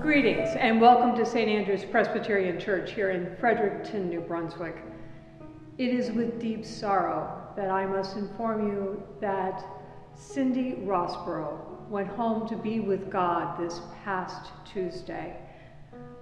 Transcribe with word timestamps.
Greetings 0.00 0.50
and 0.54 0.80
welcome 0.80 1.16
to 1.16 1.26
St. 1.26 1.48
Andrew's 1.48 1.84
Presbyterian 1.84 2.60
Church 2.60 2.92
here 2.92 3.10
in 3.10 3.34
Fredericton, 3.40 4.08
New 4.08 4.20
Brunswick. 4.20 4.76
It 5.78 5.88
is 5.88 6.12
with 6.12 6.38
deep 6.40 6.64
sorrow 6.64 7.42
that 7.56 7.70
I 7.70 7.86
must 7.86 8.16
inform 8.16 8.68
you 8.68 9.02
that 9.20 9.64
Cindy 10.14 10.74
Rossborough 10.84 11.88
went 11.88 12.06
home 12.06 12.46
to 12.48 12.56
be 12.56 12.78
with 12.78 13.10
God 13.10 13.58
this 13.58 13.80
past 14.04 14.52
Tuesday. 14.64 15.36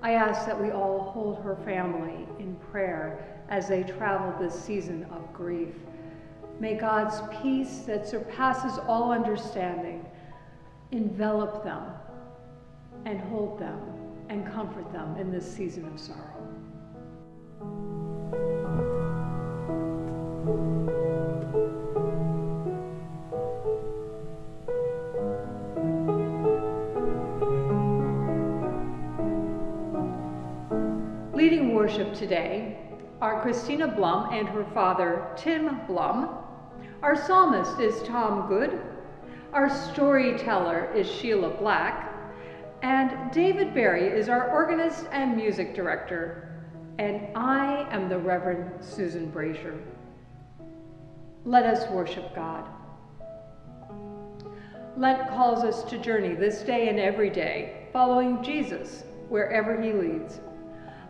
I 0.01 0.13
ask 0.13 0.47
that 0.47 0.59
we 0.59 0.71
all 0.71 1.11
hold 1.11 1.43
her 1.43 1.57
family 1.57 2.27
in 2.39 2.57
prayer 2.73 3.43
as 3.51 3.69
they 3.69 3.83
travel 3.83 4.35
this 4.41 4.59
season 4.59 5.05
of 5.13 5.31
grief. 5.35 5.75
May 6.61 6.75
God's 6.75 7.21
peace 7.43 7.79
that 7.87 8.07
surpasses 8.07 8.79
all 8.87 9.13
understanding 9.13 10.05
envelop 10.93 11.65
them 11.65 11.83
and 13.05 13.21
hold 13.21 13.59
them 13.59 13.81
and 14.29 14.47
comfort 14.53 14.91
them 14.93 15.17
in 15.17 15.31
this 15.31 15.51
season 15.51 15.85
of 15.87 15.99
sorrow. 15.99 16.21
Leading 31.35 31.75
worship 31.75 32.15
today 32.15 32.79
are 33.21 33.43
Christina 33.43 33.89
Blum 33.89 34.33
and 34.33 34.49
her 34.49 34.65
father, 34.73 35.27
Tim 35.37 35.81
Blum. 35.87 36.44
Our 37.05 37.23
psalmist 37.27 37.81
is 37.81 38.03
Tom 38.09 38.49
Good. 38.49 38.81
Our 39.53 39.69
storyteller 39.69 40.91
is 40.95 41.07
Sheila 41.07 41.51
Black. 41.51 42.11
And 42.81 43.31
David 43.31 43.75
Berry 43.75 44.07
is 44.07 44.31
our 44.31 44.51
organist 44.51 45.05
and 45.13 45.37
music 45.37 45.75
director, 45.75 46.65
and 46.99 47.29
I 47.37 47.87
am 47.91 48.09
the 48.09 48.19
Reverend 48.19 48.83
Susan 48.83 49.29
Brazier. 49.29 49.79
Let 51.45 51.67
us 51.67 51.91
worship 51.91 52.35
God. 52.35 52.65
Lent 54.97 55.29
calls 55.29 55.63
us 55.63 55.85
to 55.91 55.99
journey 55.99 56.35
this 56.35 56.63
day 56.63 56.89
and 56.89 56.99
every 56.99 57.29
day, 57.29 57.87
following 57.93 58.43
Jesus 58.43 59.05
wherever 59.29 59.79
he 59.79 59.93
leads. 59.93 60.41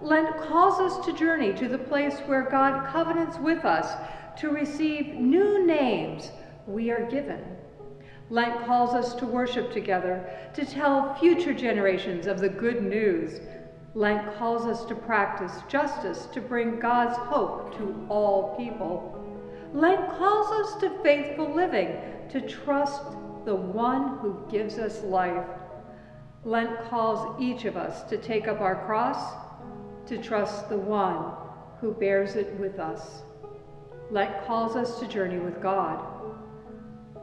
Lent 0.03 0.36
calls 0.39 0.81
us 0.81 1.06
to 1.06 1.12
journey 1.12 1.53
to 1.53 1.69
the 1.69 1.79
place 1.79 2.19
where 2.27 2.51
God 2.51 2.84
covenants 2.89 3.39
with 3.39 3.64
us 3.64 3.95
to 4.38 4.50
receive 4.50 5.14
new 5.14 5.66
names 5.66 6.30
we 6.66 6.90
are 6.90 7.08
given 7.10 7.54
Lent 8.30 8.64
calls 8.64 8.94
us 8.94 9.14
to 9.16 9.27
worship 9.27 9.70
together, 9.70 10.27
to 10.54 10.64
tell 10.64 11.14
future 11.16 11.52
generations 11.52 12.27
of 12.27 12.40
the 12.40 12.48
good 12.48 12.82
news. 12.82 13.40
Lent 13.94 14.34
calls 14.36 14.64
us 14.64 14.84
to 14.86 14.94
practice 14.94 15.52
justice, 15.68 16.27
to 16.32 16.40
bring 16.40 16.80
God's 16.80 17.16
hope 17.16 17.77
to 17.77 18.06
all 18.08 18.56
people. 18.56 19.20
Lent 19.74 20.08
calls 20.16 20.50
us 20.66 20.80
to 20.80 21.02
faithful 21.02 21.55
living, 21.55 21.96
to 22.30 22.40
trust 22.40 23.02
the 23.44 23.55
one 23.55 24.18
who 24.18 24.42
gives 24.50 24.78
us 24.78 25.02
life. 25.02 25.46
Lent 26.44 26.88
calls 26.88 27.40
each 27.40 27.66
of 27.66 27.77
us 27.77 28.02
to 28.05 28.16
take 28.16 28.48
up 28.48 28.60
our 28.60 28.86
cross, 28.86 29.34
to 30.06 30.16
trust 30.16 30.70
the 30.70 30.78
one 30.78 31.32
who 31.80 31.92
bears 31.92 32.36
it 32.36 32.55
with 32.58 32.78
us. 32.78 33.22
Lent 34.10 34.47
calls 34.47 34.77
us 34.77 35.00
to 35.00 35.08
journey 35.08 35.38
with 35.38 35.62
God 35.62 36.14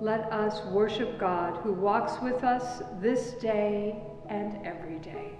let 0.01 0.21
us 0.33 0.65
worship 0.65 1.19
God 1.19 1.57
who 1.57 1.73
walks 1.73 2.19
with 2.23 2.43
us 2.43 2.81
this 2.99 3.33
day 3.33 4.01
and 4.29 4.65
every 4.65 4.97
day. 4.97 5.33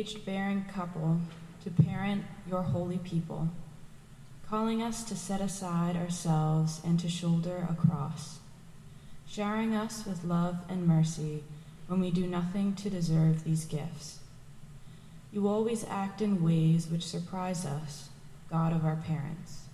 Aged 0.00 0.24
barren 0.24 0.64
couple 0.74 1.20
to 1.62 1.68
parent 1.68 2.24
your 2.48 2.62
holy 2.62 2.96
people, 2.96 3.50
calling 4.48 4.80
us 4.82 5.04
to 5.04 5.14
set 5.14 5.42
aside 5.42 5.94
ourselves 5.94 6.80
and 6.82 6.98
to 6.98 7.06
shoulder 7.06 7.66
a 7.68 7.74
cross, 7.74 8.38
showering 9.28 9.76
us 9.76 10.06
with 10.06 10.24
love 10.24 10.56
and 10.70 10.86
mercy 10.86 11.44
when 11.86 12.00
we 12.00 12.10
do 12.10 12.26
nothing 12.26 12.74
to 12.74 12.88
deserve 12.88 13.44
these 13.44 13.66
gifts. 13.66 14.20
You 15.34 15.46
always 15.46 15.84
act 15.84 16.22
in 16.22 16.42
ways 16.42 16.86
which 16.86 17.06
surprise 17.06 17.66
us, 17.66 18.08
God 18.50 18.72
of 18.72 18.86
our 18.86 18.96
parents. 18.96 19.64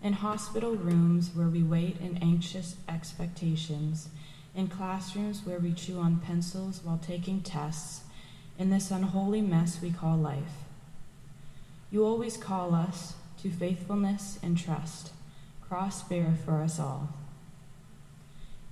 In 0.00 0.12
hospital 0.12 0.76
rooms 0.76 1.32
where 1.34 1.48
we 1.48 1.64
wait 1.64 2.00
in 2.00 2.18
anxious 2.18 2.76
expectations, 2.88 4.10
in 4.54 4.68
classrooms 4.68 5.44
where 5.44 5.58
we 5.58 5.72
chew 5.72 5.98
on 5.98 6.20
pencils 6.20 6.82
while 6.84 7.00
taking 7.04 7.40
tests, 7.40 8.03
in 8.58 8.70
this 8.70 8.90
unholy 8.90 9.40
mess 9.40 9.80
we 9.82 9.90
call 9.90 10.16
life. 10.16 10.64
You 11.90 12.04
always 12.04 12.36
call 12.36 12.74
us 12.74 13.14
to 13.42 13.50
faithfulness 13.50 14.38
and 14.42 14.56
trust, 14.56 15.10
cross 15.60 16.02
bear 16.02 16.34
for 16.44 16.60
us 16.62 16.78
all. 16.78 17.10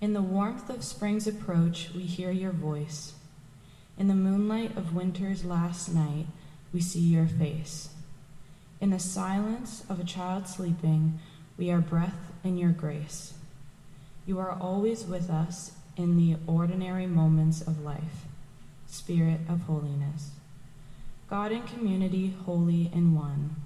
In 0.00 0.12
the 0.12 0.22
warmth 0.22 0.68
of 0.68 0.82
spring's 0.82 1.26
approach, 1.26 1.90
we 1.94 2.02
hear 2.02 2.30
your 2.30 2.52
voice. 2.52 3.14
In 3.96 4.08
the 4.08 4.14
moonlight 4.14 4.76
of 4.76 4.94
winter's 4.94 5.44
last 5.44 5.92
night, 5.94 6.26
we 6.72 6.80
see 6.80 7.00
your 7.00 7.26
face. 7.26 7.90
In 8.80 8.90
the 8.90 8.98
silence 8.98 9.84
of 9.88 10.00
a 10.00 10.04
child 10.04 10.48
sleeping, 10.48 11.20
we 11.56 11.70
are 11.70 11.80
breath 11.80 12.32
in 12.42 12.58
your 12.58 12.72
grace. 12.72 13.34
You 14.26 14.40
are 14.40 14.50
always 14.50 15.04
with 15.04 15.30
us 15.30 15.72
in 15.96 16.16
the 16.16 16.36
ordinary 16.46 17.06
moments 17.06 17.60
of 17.60 17.84
life. 17.84 18.26
Spirit 18.92 19.40
of 19.48 19.62
holiness. 19.62 20.32
God 21.30 21.50
in 21.50 21.62
community, 21.62 22.34
holy 22.44 22.90
and 22.92 23.16
one. 23.16 23.56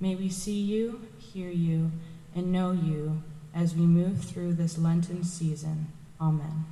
May 0.00 0.14
we 0.14 0.30
see 0.30 0.58
you, 0.58 1.02
hear 1.18 1.50
you, 1.50 1.92
and 2.34 2.50
know 2.50 2.72
you 2.72 3.22
as 3.54 3.74
we 3.74 3.82
move 3.82 4.24
through 4.24 4.54
this 4.54 4.78
Lenten 4.78 5.22
season. 5.22 5.88
Amen. 6.18 6.64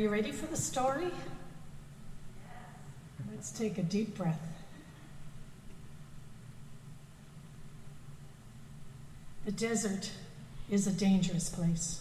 You 0.00 0.08
ready 0.08 0.32
for 0.32 0.46
the 0.46 0.56
story? 0.56 1.10
Let's 3.30 3.52
take 3.52 3.76
a 3.76 3.82
deep 3.82 4.16
breath. 4.16 4.40
The 9.44 9.52
desert 9.52 10.10
is 10.70 10.86
a 10.86 10.92
dangerous 10.92 11.50
place. 11.50 12.00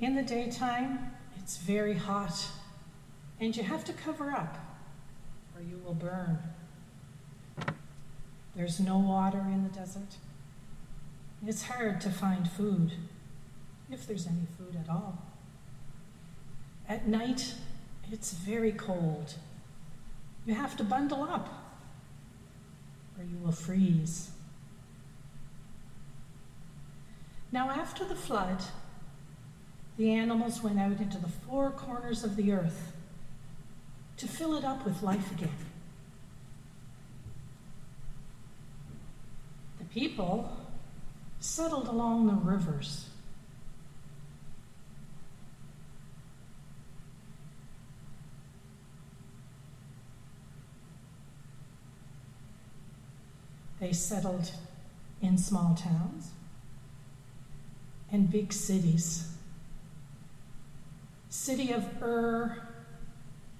In 0.00 0.14
the 0.14 0.22
daytime, 0.22 1.10
it's 1.38 1.56
very 1.56 1.94
hot, 1.94 2.46
and 3.40 3.56
you 3.56 3.64
have 3.64 3.84
to 3.84 3.92
cover 3.92 4.30
up 4.30 4.58
or 5.56 5.62
you 5.62 5.80
will 5.84 5.94
burn. 5.94 6.38
There's 8.54 8.78
no 8.78 8.98
water 8.98 9.40
in 9.40 9.64
the 9.64 9.70
desert. 9.70 10.16
It's 11.44 11.62
hard 11.62 12.00
to 12.02 12.10
find 12.10 12.48
food, 12.48 12.92
if 13.90 14.06
there's 14.06 14.26
any 14.26 14.46
food 14.56 14.76
at 14.80 14.88
all. 14.88 15.25
At 16.88 17.08
night, 17.08 17.54
it's 18.12 18.32
very 18.32 18.72
cold. 18.72 19.34
You 20.44 20.54
have 20.54 20.76
to 20.76 20.84
bundle 20.84 21.24
up, 21.24 21.48
or 23.18 23.24
you 23.24 23.38
will 23.42 23.52
freeze. 23.52 24.30
Now, 27.50 27.70
after 27.70 28.04
the 28.04 28.14
flood, 28.14 28.62
the 29.96 30.12
animals 30.12 30.62
went 30.62 30.78
out 30.78 31.00
into 31.00 31.18
the 31.18 31.28
four 31.28 31.70
corners 31.70 32.22
of 32.22 32.36
the 32.36 32.52
earth 32.52 32.92
to 34.18 34.28
fill 34.28 34.54
it 34.56 34.64
up 34.64 34.84
with 34.84 35.02
life 35.02 35.32
again. 35.32 35.50
The 39.78 39.84
people 39.86 40.56
settled 41.40 41.88
along 41.88 42.26
the 42.26 42.34
rivers. 42.34 43.08
They 53.80 53.92
settled 53.92 54.50
in 55.20 55.38
small 55.38 55.74
towns 55.74 56.30
and 58.10 58.30
big 58.30 58.52
cities. 58.52 59.32
City 61.28 61.72
of 61.72 62.02
Ur 62.02 62.68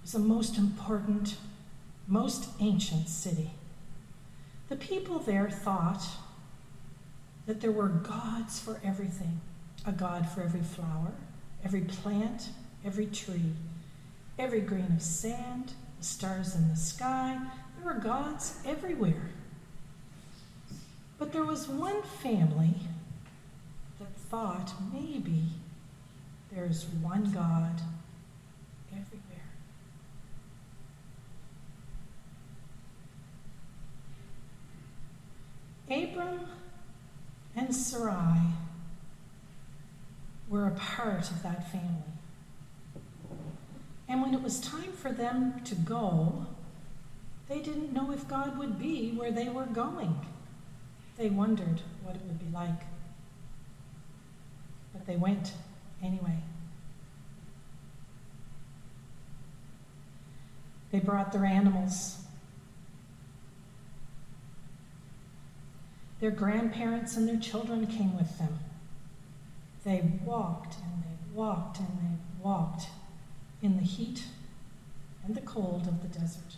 was 0.02 0.12
the 0.12 0.18
most 0.18 0.56
important, 0.56 1.36
most 2.06 2.48
ancient 2.60 3.08
city. 3.08 3.50
The 4.68 4.76
people 4.76 5.18
there 5.18 5.50
thought 5.50 6.02
that 7.46 7.60
there 7.60 7.72
were 7.72 7.88
gods 7.88 8.58
for 8.58 8.80
everything 8.84 9.40
a 9.86 9.92
god 9.92 10.28
for 10.28 10.42
every 10.42 10.62
flower, 10.62 11.12
every 11.64 11.82
plant, 11.82 12.48
every 12.84 13.06
tree, 13.06 13.52
every 14.38 14.60
grain 14.60 14.92
of 14.96 15.02
sand, 15.02 15.72
the 15.98 16.04
stars 16.04 16.56
in 16.56 16.68
the 16.68 16.76
sky. 16.76 17.38
There 17.76 17.94
were 17.94 18.00
gods 18.00 18.58
everywhere. 18.66 19.30
But 21.18 21.32
there 21.32 21.44
was 21.44 21.68
one 21.68 22.02
family 22.02 22.74
that 23.98 24.14
thought 24.16 24.72
maybe 24.92 25.44
there's 26.52 26.84
one 27.00 27.32
God 27.32 27.80
everywhere. 28.92 29.22
Abram 35.88 36.46
and 37.54 37.74
Sarai 37.74 38.40
were 40.48 40.66
a 40.66 40.72
part 40.72 41.30
of 41.30 41.42
that 41.42 41.70
family. 41.72 42.02
And 44.08 44.22
when 44.22 44.34
it 44.34 44.42
was 44.42 44.60
time 44.60 44.92
for 44.92 45.10
them 45.10 45.60
to 45.64 45.74
go, 45.74 46.46
they 47.48 47.60
didn't 47.60 47.92
know 47.92 48.12
if 48.12 48.28
God 48.28 48.58
would 48.58 48.78
be 48.78 49.12
where 49.12 49.32
they 49.32 49.48
were 49.48 49.64
going. 49.64 50.20
They 51.16 51.30
wondered 51.30 51.82
what 52.02 52.14
it 52.16 52.22
would 52.26 52.38
be 52.38 52.54
like. 52.54 52.80
But 54.92 55.06
they 55.06 55.16
went 55.16 55.52
anyway. 56.02 56.38
They 60.90 61.00
brought 61.00 61.32
their 61.32 61.44
animals. 61.44 62.18
Their 66.20 66.30
grandparents 66.30 67.16
and 67.16 67.28
their 67.28 67.38
children 67.38 67.86
came 67.86 68.16
with 68.16 68.38
them. 68.38 68.58
They 69.84 70.02
walked 70.24 70.76
and 70.76 71.02
they 71.02 71.34
walked 71.34 71.78
and 71.78 71.88
they 71.88 72.42
walked 72.42 72.86
in 73.62 73.76
the 73.76 73.82
heat 73.82 74.24
and 75.24 75.34
the 75.34 75.42
cold 75.42 75.86
of 75.86 76.02
the 76.02 76.18
desert. 76.18 76.56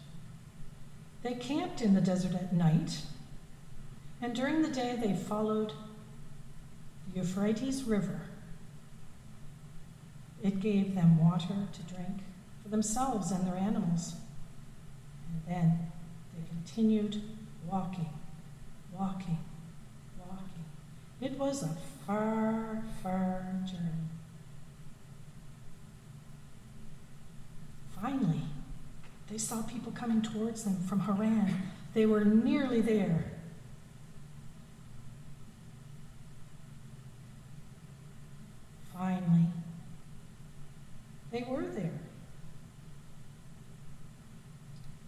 They 1.23 1.35
camped 1.35 1.81
in 1.81 1.95
the 1.95 2.01
desert 2.01 2.35
at 2.35 2.53
night, 2.53 3.03
and 4.21 4.35
during 4.35 4.63
the 4.63 4.69
day 4.69 4.99
they 5.01 5.15
followed 5.15 5.73
the 7.13 7.21
Euphrates 7.21 7.85
River. 7.85 8.23
It 10.43 10.61
gave 10.61 10.95
them 10.95 11.19
water 11.19 11.69
to 11.73 11.95
drink 11.95 12.19
for 12.63 12.69
themselves 12.69 13.31
and 13.31 13.47
their 13.47 13.57
animals. 13.57 14.15
And 15.29 15.55
then 15.55 15.79
they 16.35 16.49
continued 16.49 17.23
walking, 17.67 18.09
walking, 18.93 19.39
walking. 20.19 20.65
It 21.21 21.39
was 21.39 21.63
a 21.63 21.77
far, 22.07 22.83
far 23.03 23.47
journey. 23.67 24.09
Finally, 28.01 28.43
they 29.31 29.39
saw 29.39 29.63
people 29.63 29.93
coming 29.93 30.23
towards 30.23 30.65
them 30.65 30.81
from 30.81 31.01
Haran. 31.01 31.55
They 31.95 32.07
were 32.07 32.25
nearly 32.25 32.81
there. 32.81 33.33
Finally, 38.93 39.47
they 41.31 41.45
were 41.49 41.67
there. 41.67 42.01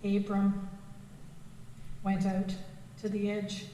Abram 0.04 0.68
went 2.02 2.26
out 2.26 2.54
to 3.00 3.08
the 3.08 3.30
edge 3.30 3.66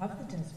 of 0.00 0.18
the 0.18 0.24
desert. 0.24 0.56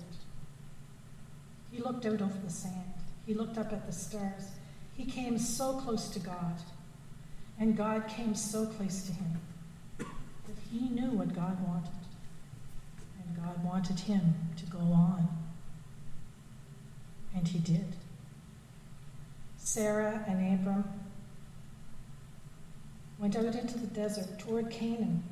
He 1.72 1.79
looked 1.79 2.05
out 2.05 2.22
over 2.22 2.38
the 2.44 2.50
sand. 2.50 2.94
He 3.25 3.34
looked 3.34 3.58
up 3.58 3.72
at 3.72 3.86
the 3.86 3.91
stars. 3.91 4.50
He 4.96 5.05
came 5.05 5.38
so 5.38 5.74
close 5.74 6.10
to 6.10 6.20
God, 6.20 6.55
and 7.60 7.75
God 7.75 8.08
came 8.08 8.34
so 8.34 8.65
close 8.65 9.03
to 9.03 9.12
him 9.12 9.39
that 9.98 10.08
he 10.72 10.89
knew 10.89 11.12
what 11.12 11.36
God 11.36 11.58
wanted, 11.67 11.91
and 13.22 13.36
God 13.36 13.63
wanted 13.63 14.00
him 14.00 14.36
to 14.58 14.65
go 14.65 14.79
on. 14.79 15.27
And 17.36 17.48
he 17.48 17.60
did. 17.60 17.96
Sarah 19.58 20.24
and 20.27 20.60
Abram 20.60 20.86
went 23.17 23.36
out 23.36 23.55
into 23.55 23.77
the 23.77 23.88
desert 23.88 24.39
toward 24.39 24.69
Canaan. 24.69 25.24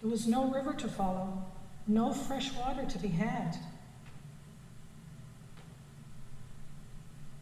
There 0.00 0.10
was 0.10 0.26
no 0.26 0.50
river 0.50 0.72
to 0.74 0.88
follow, 0.88 1.44
no 1.86 2.12
fresh 2.12 2.52
water 2.54 2.84
to 2.84 2.98
be 2.98 3.08
had. 3.08 3.56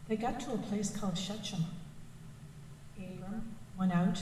They 0.07 0.15
got 0.15 0.39
to 0.41 0.53
a 0.53 0.57
place 0.57 0.95
called 0.95 1.17
Shechem. 1.17 1.65
Abram 2.97 3.55
went 3.79 3.93
out 3.93 4.19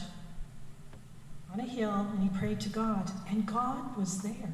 on 1.51 1.59
a 1.59 1.63
hill 1.63 2.07
and 2.11 2.21
he 2.21 2.29
prayed 2.37 2.59
to 2.61 2.69
God, 2.69 3.11
and 3.29 3.45
God 3.45 3.97
was 3.97 4.21
there. 4.21 4.53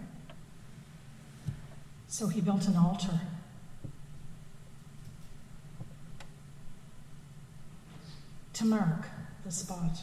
So 2.08 2.28
he 2.28 2.40
built 2.40 2.68
an 2.68 2.78
altar. 2.78 3.20
To 8.54 8.66
mark 8.66 9.06
the 9.44 9.52
spot. 9.52 9.98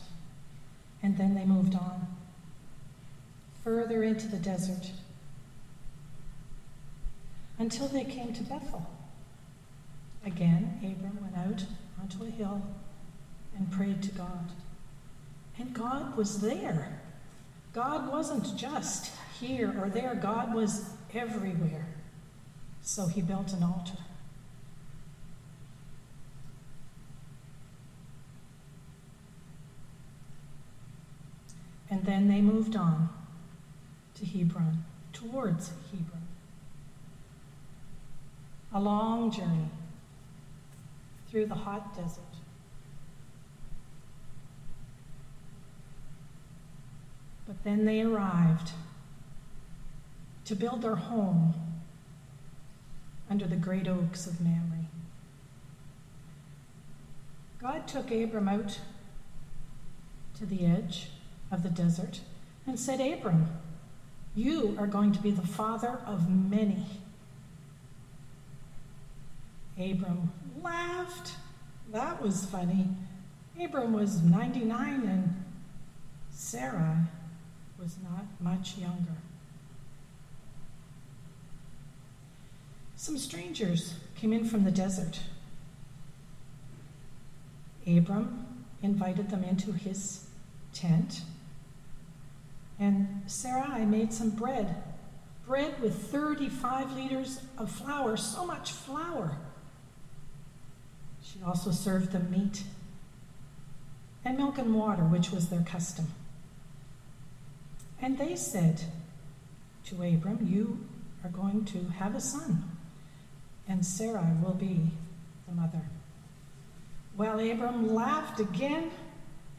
And 1.03 1.17
then 1.19 1.35
they 1.35 1.45
moved 1.45 1.75
on, 1.75 2.07
further 3.65 4.03
into 4.03 4.29
the 4.29 4.37
desert, 4.37 4.91
until 7.59 7.89
they 7.89 8.05
came 8.05 8.33
to 8.33 8.43
Bethel. 8.43 8.87
Again, 10.25 10.79
Abram 10.79 11.19
went 11.21 11.37
out 11.37 11.65
onto 12.01 12.25
a 12.25 12.31
hill 12.31 12.63
and 13.57 13.71
prayed 13.71 14.03
to 14.05 14.13
God. 14.13 14.51
And 15.59 15.75
God 15.75 16.17
was 16.17 16.41
there. 16.41 17.01
God 17.73 18.11
wasn't 18.11 18.57
just 18.57 19.11
here 19.41 19.75
or 19.81 19.89
there, 19.89 20.15
God 20.15 20.55
was 20.55 20.91
everywhere. 21.15 21.87
So 22.83 23.07
he 23.07 23.23
built 23.23 23.53
an 23.53 23.63
altar. 23.63 23.99
And 31.93 32.07
then 32.07 32.27
they 32.27 32.41
moved 32.41 32.75
on 32.75 33.11
to 34.15 34.25
Hebron, 34.25 34.83
towards 35.13 35.73
Hebron. 35.91 36.27
A 38.73 38.81
long 38.81 39.31
journey, 39.31 39.69
through 41.29 41.45
the 41.45 41.55
hot 41.55 41.95
desert. 41.95 42.23
But 47.47 47.63
then 47.63 47.85
they 47.85 48.01
arrived 48.01 48.71
to 50.47 50.55
build 50.55 50.81
their 50.81 50.97
home 50.97 51.53
under 53.29 53.47
the 53.47 53.57
great 53.57 53.87
oaks 53.87 54.27
of 54.27 54.41
Mamre. 54.41 54.87
God 57.61 57.87
took 57.87 58.11
Abram 58.11 58.49
out 58.49 58.81
to 60.39 60.47
the 60.47 60.65
edge 60.65 61.11
of 61.53 61.63
the 61.63 61.69
desert 61.69 62.21
and 62.67 62.81
said, 62.81 63.01
Abram, 63.01 63.47
you 64.35 64.75
are 64.79 64.87
going 64.87 65.13
to 65.13 65.21
be 65.21 65.31
the 65.31 65.47
father 65.47 66.01
of 66.07 66.29
many. 66.29 66.87
Abram 69.79 70.33
laughed. 70.63 71.33
That 71.93 72.23
was 72.23 72.47
funny. 72.47 72.89
Abram 73.61 73.93
was 73.93 74.23
99 74.23 75.03
and 75.03 75.45
Sarah 76.31 77.09
was 77.79 77.97
not 78.03 78.25
much 78.41 78.79
younger. 78.79 79.17
Some 82.97 83.19
strangers 83.19 83.95
came 84.17 84.33
in 84.33 84.45
from 84.45 84.65
the 84.65 84.71
desert. 84.71 85.21
Abram 87.87 88.65
invited 88.81 89.29
them 89.29 89.43
into 89.43 89.73
his 89.73 90.27
tent, 90.73 91.23
and 92.83 93.23
Sarai 93.27 93.87
made 93.87 94.13
some 94.13 94.31
bread. 94.31 94.83
Bread 95.47 95.81
with 95.81 95.95
35 95.95 96.97
liters 96.97 97.41
of 97.57 97.71
flour, 97.71 98.17
so 98.17 98.45
much 98.45 98.73
flour. 98.73 99.37
She 101.23 101.39
also 101.47 101.71
served 101.71 102.11
them 102.11 102.29
meat 102.31 102.65
and 104.25 104.37
milk 104.37 104.59
and 104.59 104.75
water, 104.75 105.05
which 105.05 105.31
was 105.31 105.49
their 105.49 105.63
custom. 105.63 106.09
And 108.01 108.19
they 108.19 108.35
said 108.35 108.83
to 109.87 110.03
Abram, 110.03 110.49
You 110.51 110.85
are 111.23 111.31
going 111.31 111.65
to 111.67 111.85
have 111.99 112.17
a 112.17 112.21
son, 112.21 112.65
and 113.69 113.87
Sarai 113.87 114.27
will 114.43 114.55
be 114.55 114.91
the 115.47 115.55
mother. 115.55 115.83
Well, 117.17 117.39
Abram 117.39 117.95
laughed 117.95 118.41
again, 118.41 118.91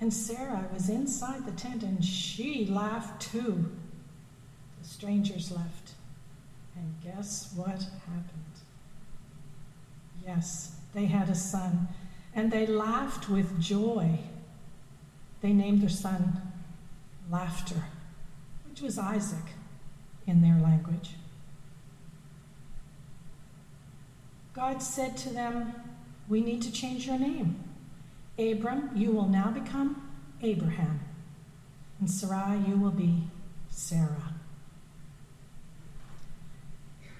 and 0.03 0.13
Sarah 0.13 0.67
was 0.73 0.89
inside 0.89 1.45
the 1.45 1.53
tent, 1.53 1.81
and 1.81 2.03
she 2.03 2.65
laughed 2.65 3.21
too. 3.21 3.71
The 4.81 4.85
strangers 4.85 5.49
left. 5.49 5.91
And 6.75 6.93
guess 7.01 7.53
what 7.55 7.79
happened? 7.79 8.53
Yes, 10.27 10.75
they 10.93 11.05
had 11.05 11.29
a 11.29 11.35
son, 11.35 11.87
and 12.35 12.51
they 12.51 12.67
laughed 12.67 13.29
with 13.29 13.61
joy. 13.61 14.19
They 15.39 15.53
named 15.53 15.81
their 15.81 15.89
son 15.89 16.41
Laughter 17.31 17.85
which 18.69 18.81
was 18.81 18.99
Isaac 18.99 19.53
in 20.27 20.41
their 20.41 20.59
language. 20.61 21.11
God 24.53 24.81
said 24.83 25.15
to 25.17 25.29
them, 25.29 25.73
We 26.27 26.41
need 26.41 26.61
to 26.63 26.71
change 26.73 27.07
your 27.07 27.17
name. 27.17 27.63
Abram, 28.37 28.89
you 28.95 29.11
will 29.11 29.27
now 29.27 29.51
become 29.51 30.09
Abraham, 30.41 30.99
and 31.99 32.09
Sarai, 32.09 32.57
you 32.67 32.77
will 32.77 32.91
be 32.91 33.23
Sarah. 33.69 34.33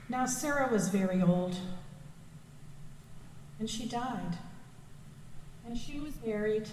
Now, 0.10 0.26
Sarah 0.26 0.72
was 0.72 0.90
very 0.90 1.22
old, 1.22 1.56
and 3.60 3.70
she 3.70 3.86
died, 3.86 4.38
and 5.66 5.78
she 5.78 6.00
was 6.00 6.14
buried 6.14 6.68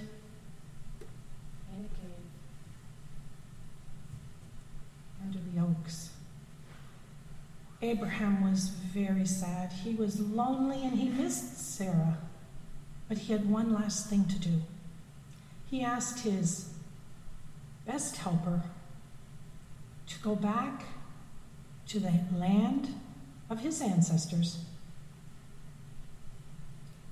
in 1.73 1.85
a 1.85 1.89
cave 1.89 2.11
under 5.23 5.39
the 5.39 5.61
oaks. 5.61 6.11
Abraham 7.83 8.51
was 8.51 8.69
very 8.69 9.25
sad. 9.25 9.73
He 9.73 9.95
was 9.95 10.21
lonely 10.21 10.85
and 10.85 10.99
he 10.99 11.09
missed 11.09 11.59
Sarah. 11.59 12.19
But 13.11 13.19
he 13.19 13.33
had 13.33 13.50
one 13.50 13.75
last 13.75 14.09
thing 14.09 14.26
to 14.26 14.38
do. 14.38 14.62
He 15.69 15.83
asked 15.83 16.21
his 16.21 16.69
best 17.85 18.19
helper 18.19 18.62
to 20.07 20.19
go 20.21 20.37
back 20.37 20.85
to 21.88 21.99
the 21.99 22.12
land 22.33 22.95
of 23.50 23.59
his 23.59 23.83
ancestors 23.83 24.59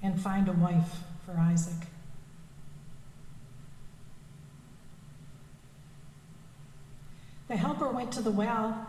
and 0.01 0.21
find 0.21 0.49
a 0.49 0.53
wife 0.53 1.01
for 1.27 1.33
Isaac. 1.33 1.89
The 7.49 7.57
helper 7.57 7.89
went 7.89 8.13
to 8.13 8.23
the 8.23 8.31
well, 8.31 8.88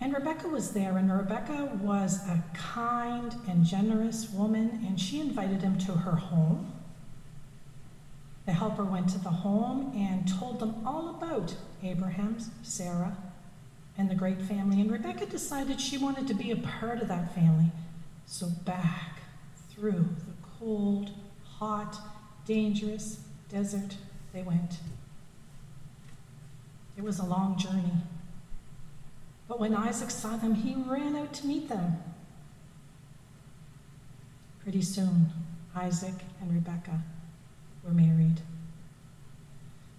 and 0.00 0.14
Rebecca 0.14 0.48
was 0.48 0.72
there. 0.72 0.96
And 0.96 1.12
Rebecca 1.12 1.70
was 1.82 2.26
a 2.28 2.42
kind 2.54 3.34
and 3.48 3.64
generous 3.64 4.30
woman, 4.30 4.84
and 4.86 5.00
she 5.00 5.20
invited 5.20 5.62
him 5.62 5.78
to 5.78 5.92
her 5.92 6.16
home. 6.16 6.72
The 8.46 8.52
helper 8.52 8.84
went 8.84 9.08
to 9.10 9.18
the 9.18 9.30
home 9.30 9.92
and 9.94 10.26
told 10.26 10.60
them 10.60 10.86
all 10.86 11.10
about 11.10 11.54
Abraham's, 11.82 12.50
Sarah, 12.62 13.16
and 13.98 14.08
the 14.08 14.14
great 14.14 14.40
family. 14.40 14.80
And 14.80 14.90
Rebecca 14.90 15.26
decided 15.26 15.80
she 15.80 15.98
wanted 15.98 16.26
to 16.28 16.34
be 16.34 16.50
a 16.50 16.56
part 16.56 17.02
of 17.02 17.08
that 17.08 17.34
family. 17.34 17.72
So 18.26 18.46
back 18.64 19.20
through 19.70 20.08
the 20.26 20.48
cold, 20.58 21.10
hot, 21.58 21.98
dangerous 22.46 23.20
desert 23.50 23.96
they 24.32 24.42
went. 24.42 24.78
It 26.96 27.02
was 27.02 27.18
a 27.18 27.24
long 27.24 27.58
journey. 27.58 27.92
But 29.48 29.58
when 29.58 29.74
Isaac 29.74 30.10
saw 30.10 30.36
them, 30.36 30.54
he 30.54 30.74
ran 30.74 31.16
out 31.16 31.32
to 31.34 31.46
meet 31.46 31.70
them. 31.70 31.96
Pretty 34.62 34.82
soon, 34.82 35.32
Isaac 35.74 36.14
and 36.40 36.52
Rebekah 36.52 37.00
were 37.82 37.94
married. 37.94 38.42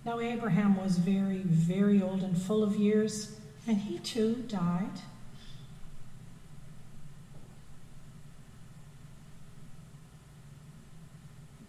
Now, 0.06 0.20
Abraham 0.20 0.82
was 0.82 1.00
very, 1.00 1.40
very 1.40 2.02
old 2.02 2.22
and 2.22 2.40
full 2.40 2.64
of 2.64 2.76
years, 2.76 3.40
and 3.68 3.78
he 3.78 3.98
too 4.00 4.36
died. 4.48 5.02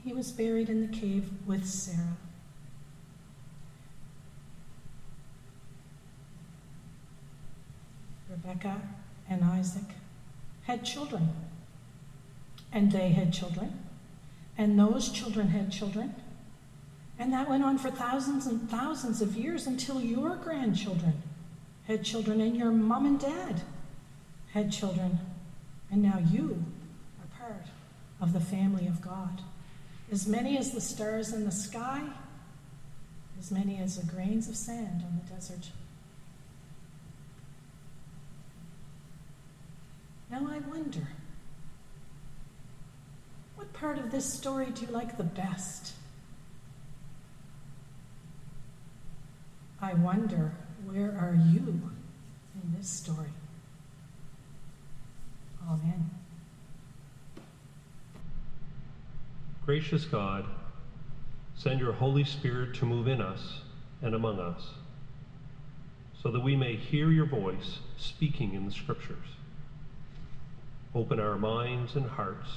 He 0.05 0.13
was 0.13 0.31
buried 0.31 0.69
in 0.69 0.81
the 0.83 0.97
cave 0.97 1.31
with 1.47 1.67
Sarah. 1.67 2.17
Rebecca 8.43 8.81
and 9.29 9.45
Isaac 9.45 9.85
had 10.65 10.85
children. 10.85 11.29
And 12.73 12.93
they 12.93 13.11
had 13.11 13.33
children. 13.33 13.79
And 14.57 14.79
those 14.79 15.11
children 15.11 15.49
had 15.49 15.73
children. 15.73 16.15
And 17.19 17.33
that 17.33 17.49
went 17.49 17.65
on 17.65 17.79
for 17.79 17.91
thousands 17.91 18.47
and 18.47 18.71
thousands 18.71 19.21
of 19.21 19.37
years 19.37 19.67
until 19.67 20.01
your 20.01 20.37
grandchildren 20.37 21.23
had 21.87 22.05
children 22.05 22.41
and 22.41 22.57
your 22.57 22.71
mom 22.71 23.07
and 23.07 23.21
dad 23.21 23.63
had 24.53 24.73
children. 24.73 25.19
And 25.91 26.03
now 26.03 26.19
you 26.31 26.65
are 27.21 27.47
part 27.47 27.67
of 28.21 28.33
the 28.33 28.41
family 28.41 28.87
of 28.87 29.01
God. 29.01 29.43
As 30.11 30.27
many 30.27 30.57
as 30.57 30.73
the 30.73 30.81
stars 30.81 31.33
in 31.33 31.45
the 31.45 31.53
sky, 31.53 32.03
as 33.39 33.51
many 33.51 33.79
as 33.79 33.99
the 33.99 34.07
grains 34.07 34.49
of 34.49 34.57
sand 34.57 35.03
on 35.05 35.21
the 35.23 35.35
desert. 35.35 35.71
Now 40.31 40.49
I 40.49 40.61
wonder, 40.71 41.09
what 43.57 43.73
part 43.73 43.99
of 43.99 44.13
this 44.13 44.33
story 44.33 44.67
do 44.67 44.87
you 44.87 44.93
like 44.93 45.17
the 45.17 45.25
best? 45.25 45.95
I 49.83 49.95
wonder, 49.95 50.53
where 50.85 51.11
are 51.11 51.35
you 51.35 51.91
in 52.55 52.75
this 52.77 52.89
story? 52.89 53.33
Amen. 55.69 56.11
Gracious 59.67 60.05
God, 60.05 60.47
send 61.57 61.81
your 61.81 61.93
Holy 61.93 62.25
Spirit 62.25 62.75
to 62.77 62.87
move 62.87 63.09
in 63.09 63.21
us 63.21 63.63
and 64.01 64.15
among 64.15 64.39
us, 64.39 64.75
so 66.23 66.31
that 66.31 66.41
we 66.41 66.55
may 66.55 66.77
hear 66.77 67.11
your 67.11 67.27
voice 67.27 67.81
speaking 67.97 68.55
in 68.55 68.65
the 68.65 68.73
Scriptures. 68.73 69.27
Open 70.93 71.21
our 71.21 71.39
minds 71.39 71.95
and 71.95 72.05
hearts 72.05 72.49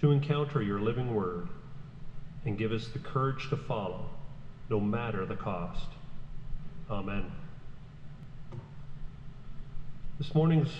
to 0.00 0.12
encounter 0.12 0.62
your 0.62 0.78
living 0.80 1.12
word 1.12 1.48
and 2.44 2.56
give 2.56 2.70
us 2.70 2.86
the 2.88 3.00
courage 3.00 3.50
to 3.50 3.56
follow, 3.56 4.08
no 4.68 4.78
matter 4.78 5.26
the 5.26 5.34
cost. 5.34 5.88
Amen. 6.88 7.32
This 10.18 10.34
morning's 10.36 10.70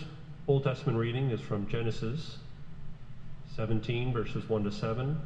Old 0.46 0.62
Testament 0.62 0.98
reading 0.98 1.30
is 1.30 1.40
from 1.40 1.66
Genesis 1.68 2.38
17, 3.56 4.12
verses 4.12 4.48
1 4.48 4.64
to 4.64 4.70
7, 4.70 5.20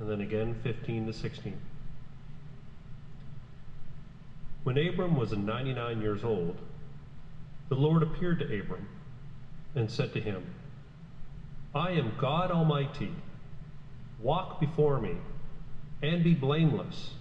and 0.00 0.10
then 0.10 0.20
again 0.20 0.56
15 0.64 1.06
to 1.06 1.12
16. 1.12 1.56
When 4.64 4.76
Abram 4.76 5.16
was 5.16 5.30
99 5.32 6.02
years 6.02 6.24
old, 6.24 6.56
the 7.68 7.76
Lord 7.76 8.02
appeared 8.02 8.40
to 8.40 8.44
Abram 8.44 8.88
and 9.74 9.90
said 9.90 10.12
to 10.14 10.20
him, 10.20 10.44
I 11.74 11.90
am 11.92 12.12
God 12.18 12.50
Almighty. 12.50 13.12
Walk 14.20 14.58
before 14.58 14.98
me 14.98 15.16
and 16.02 16.24
be 16.24 16.34
blameless, 16.34 17.14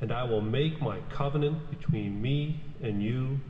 and 0.00 0.12
I 0.12 0.24
will 0.24 0.40
make 0.40 0.80
my 0.80 0.98
covenant 1.08 1.70
between 1.70 2.20
me 2.20 2.60
and 2.82 3.02
you, 3.02 3.40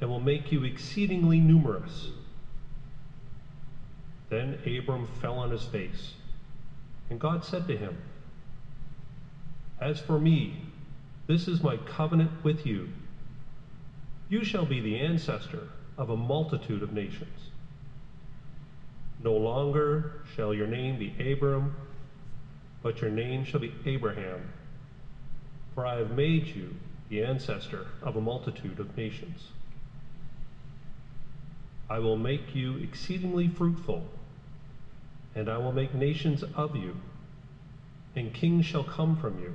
and 0.00 0.08
will 0.08 0.20
make 0.20 0.52
you 0.52 0.64
exceedingly 0.64 1.40
numerous. 1.40 2.10
Then 4.28 4.58
Abram 4.66 5.06
fell 5.20 5.38
on 5.38 5.50
his 5.50 5.64
face, 5.64 6.14
and 7.10 7.18
God 7.18 7.44
said 7.44 7.66
to 7.66 7.76
him, 7.76 7.96
As 9.80 9.98
for 9.98 10.18
me, 10.18 10.60
this 11.26 11.48
is 11.48 11.62
my 11.62 11.76
covenant 11.78 12.30
with 12.44 12.64
you. 12.66 12.88
You 14.28 14.44
shall 14.44 14.64
be 14.64 14.80
the 14.80 15.00
ancestor 15.00 15.68
of 15.98 16.10
a 16.10 16.16
multitude 16.16 16.82
of 16.82 16.92
nations. 16.92 17.50
No 19.22 19.34
longer 19.34 20.12
shall 20.34 20.54
your 20.54 20.68
name 20.68 20.98
be 20.98 21.32
Abram, 21.32 21.74
but 22.82 23.00
your 23.00 23.10
name 23.10 23.44
shall 23.44 23.58
be 23.58 23.74
Abraham, 23.84 24.48
for 25.74 25.84
I 25.84 25.96
have 25.96 26.12
made 26.12 26.46
you 26.46 26.76
the 27.08 27.24
ancestor 27.24 27.88
of 28.00 28.14
a 28.16 28.20
multitude 28.20 28.78
of 28.78 28.96
nations. 28.96 29.48
I 31.90 31.98
will 31.98 32.16
make 32.16 32.54
you 32.54 32.76
exceedingly 32.76 33.48
fruitful, 33.48 34.04
and 35.34 35.48
I 35.48 35.58
will 35.58 35.72
make 35.72 35.94
nations 35.94 36.44
of 36.54 36.76
you, 36.76 36.96
and 38.14 38.32
kings 38.32 38.66
shall 38.66 38.84
come 38.84 39.16
from 39.16 39.40
you. 39.40 39.54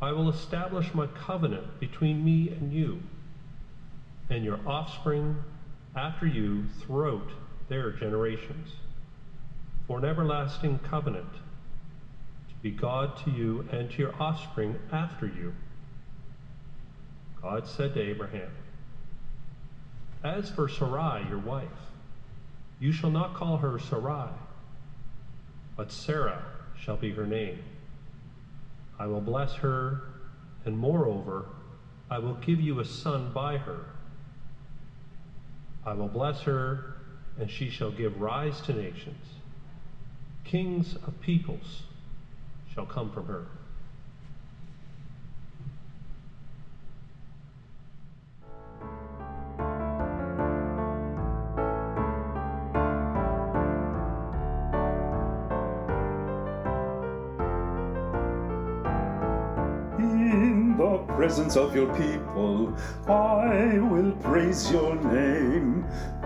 I 0.00 0.12
will 0.12 0.30
establish 0.30 0.94
my 0.94 1.06
covenant 1.06 1.78
between 1.78 2.24
me 2.24 2.48
and 2.48 2.72
you, 2.72 3.02
and 4.30 4.44
your 4.44 4.60
offspring 4.66 5.36
after 5.94 6.26
you 6.26 6.64
throughout 6.80 7.28
their 7.68 7.90
generations, 7.90 8.70
for 9.86 9.98
an 9.98 10.04
everlasting 10.04 10.78
covenant, 10.78 11.32
to 12.48 12.54
be 12.62 12.70
God 12.70 13.16
to 13.24 13.30
you 13.30 13.66
and 13.70 13.90
to 13.90 13.98
your 13.98 14.14
offspring 14.20 14.78
after 14.90 15.26
you. 15.26 15.54
God 17.40 17.66
said 17.66 17.94
to 17.94 18.00
Abraham, 18.00 18.50
As 20.22 20.48
for 20.48 20.68
Sarai, 20.68 21.26
your 21.28 21.38
wife, 21.38 21.68
you 22.78 22.92
shall 22.92 23.10
not 23.10 23.34
call 23.34 23.58
her 23.58 23.78
Sarai, 23.78 24.30
but 25.76 25.90
Sarah 25.90 26.44
shall 26.78 26.96
be 26.96 27.12
her 27.12 27.26
name. 27.26 27.58
I 28.98 29.06
will 29.06 29.20
bless 29.20 29.54
her, 29.54 30.02
and 30.64 30.78
moreover, 30.78 31.46
I 32.10 32.18
will 32.18 32.34
give 32.34 32.60
you 32.60 32.78
a 32.80 32.84
son 32.84 33.32
by 33.32 33.56
her. 33.56 33.86
I 35.84 35.94
will 35.94 36.08
bless 36.08 36.42
her 36.42 36.84
and 37.38 37.50
she 37.50 37.70
shall 37.70 37.90
give 37.90 38.20
rise 38.20 38.60
to 38.62 38.72
nations. 38.72 39.26
Kings 40.44 40.96
of 40.96 41.20
peoples 41.20 41.82
shall 42.74 42.86
come 42.86 43.10
from 43.10 43.26
her. 43.26 43.46
Presence 61.32 61.56
of 61.56 61.74
your 61.74 61.88
people, 61.96 62.76
I 63.08 63.78
will 63.78 64.12
praise 64.20 64.70
your 64.70 64.94
name. 64.96 65.82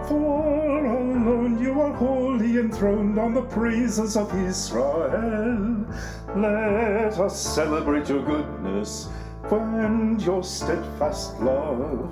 For 0.09 0.85
alone 0.85 1.63
you 1.63 1.81
are 1.81 1.93
holy, 1.93 2.59
enthroned 2.59 3.17
on 3.17 3.33
the 3.33 3.43
praises 3.43 4.17
of 4.17 4.35
Israel. 4.35 5.87
Let 6.35 7.21
us 7.21 7.41
celebrate 7.41 8.09
your 8.09 8.25
goodness 8.25 9.09
and 9.49 10.21
your 10.21 10.43
steadfast 10.43 11.39
love. 11.39 12.11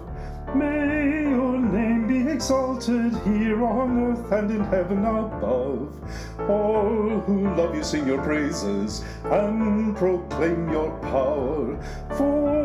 May 0.52 1.30
your 1.30 1.58
name 1.58 2.06
be 2.06 2.30
exalted 2.30 3.16
here 3.24 3.64
on 3.64 3.98
earth 3.98 4.32
and 4.32 4.50
in 4.50 4.64
heaven 4.64 5.04
above. 5.04 5.92
All 6.48 7.20
who 7.20 7.54
love 7.54 7.74
you 7.74 7.82
sing 7.82 8.06
your 8.06 8.22
praises 8.22 9.02
and 9.24 9.96
proclaim 9.96 10.70
your 10.70 10.90
power. 10.98 11.78
For 12.16 12.64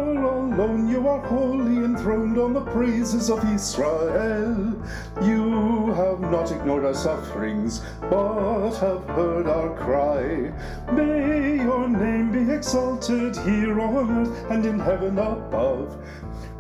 alone 0.59 0.89
you 0.89 1.07
are 1.07 1.25
holy, 1.25 1.77
enthroned 1.85 2.37
on 2.37 2.53
the 2.53 2.61
praises 2.61 3.29
of 3.29 3.43
Israel. 3.53 4.75
You 5.21 5.93
have 5.93 6.19
not 6.19 6.51
ignored 6.51 6.83
our 6.83 6.93
sufferings, 6.93 7.81
but 8.01 8.71
have 8.79 9.05
heard 9.05 9.47
our 9.47 9.73
cry. 9.77 10.51
May 10.93 11.63
your 11.63 11.87
name 11.87 12.31
be 12.31 12.51
exalted 12.53 13.37
here 13.37 13.79
on 13.79 14.27
earth 14.27 14.51
and 14.51 14.65
in 14.65 14.79
heaven 14.79 15.17
above. 15.17 15.97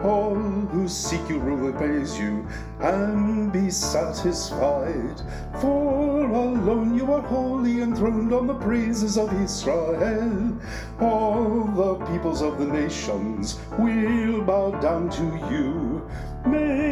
All 0.03 0.35
who 0.35 0.87
seek 0.87 1.27
you 1.27 1.39
will 1.39 1.73
praise 1.73 2.17
you 2.17 2.47
and 2.79 3.51
be 3.51 3.69
satisfied. 3.69 5.21
For 5.59 6.23
alone 6.23 6.95
you 6.97 7.11
are 7.11 7.21
holy, 7.21 7.81
enthroned 7.81 8.31
on 8.31 8.47
the 8.47 8.53
praises 8.55 9.17
of 9.17 9.33
Israel. 9.41 10.57
All 11.01 11.65
the 11.65 11.95
peoples 12.05 12.41
of 12.41 12.59
the 12.59 12.65
nations 12.65 13.59
will 13.77 14.41
bow 14.43 14.71
down 14.79 15.09
to 15.09 15.23
you. 15.51 16.09
May 16.45 16.88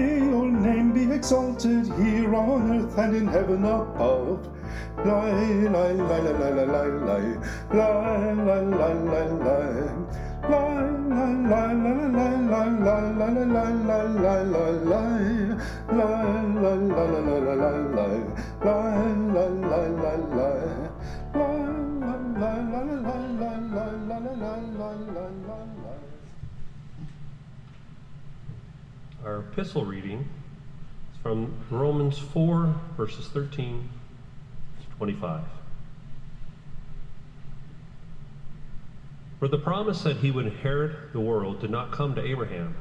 exalted 1.18 1.86
here 1.98 2.36
on 2.36 2.72
earth 2.72 2.96
and 3.00 3.16
in 3.16 3.28
heaven 3.28 3.66
above. 3.66 4.46
Lie, 4.98 5.66
lie, 5.74 5.92
lie, 5.94 6.20
lie, 6.20 6.44
lie, 6.44 6.64
lie, 6.64 7.26
lie, 7.74 8.04
lie, 8.04 8.34
lie, 8.44 8.62
lie, 8.62 8.94
lie, 8.94 9.32
lie. 9.32 10.08
Our 29.26 29.40
epistle 29.40 29.84
reading 29.84 30.30
from 31.28 31.54
Romans 31.70 32.18
4, 32.18 32.74
verses 32.96 33.28
13 33.28 33.90
to 34.80 34.96
25. 34.96 35.42
For 39.38 39.50
the 39.50 39.58
promise 39.58 40.04
that 40.04 40.16
he 40.16 40.32
would 40.32 40.46
inherit 40.46 41.12
the 41.12 41.20
world 41.20 41.60
did 41.60 41.70
not 41.70 41.92
come 41.92 42.16
to 42.16 42.26
Abraham 42.26 42.78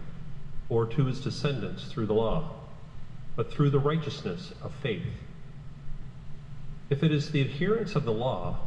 or 0.69 0.87
to 0.87 1.07
his 1.07 1.21
descendants 1.21 1.87
through 1.87 2.07
the 2.07 2.15
law, 2.15 2.53
but 3.35 3.51
through 3.51 3.71
the 3.71 3.81
righteousness 3.81 4.53
of 4.63 4.73
faith. 4.75 5.03
If 6.89 7.03
it 7.03 7.11
is 7.11 7.33
the 7.33 7.41
adherents 7.41 7.97
of 7.97 8.05
the 8.05 8.13
law 8.13 8.59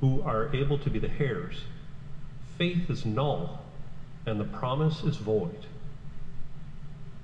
who 0.00 0.20
are 0.22 0.52
able 0.52 0.78
to 0.78 0.90
be 0.90 0.98
the 0.98 1.12
heirs, 1.16 1.62
faith 2.56 2.90
is 2.90 3.06
null 3.06 3.60
and 4.26 4.40
the 4.40 4.44
promise 4.44 5.04
is 5.04 5.16
void. 5.16 5.66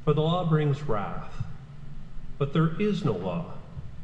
For 0.05 0.13
the 0.13 0.21
law 0.23 0.45
brings 0.45 0.81
wrath, 0.83 1.44
but 2.39 2.53
there 2.53 2.81
is 2.81 3.05
no 3.05 3.13
law, 3.13 3.55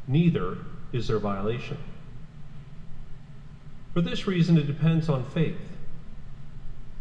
neither 0.07 0.57
is 0.91 1.07
there 1.07 1.19
violation. 1.19 1.77
For 3.93 4.01
this 4.01 4.25
reason, 4.27 4.57
it 4.57 4.67
depends 4.67 5.09
on 5.09 5.25
faith, 5.25 5.59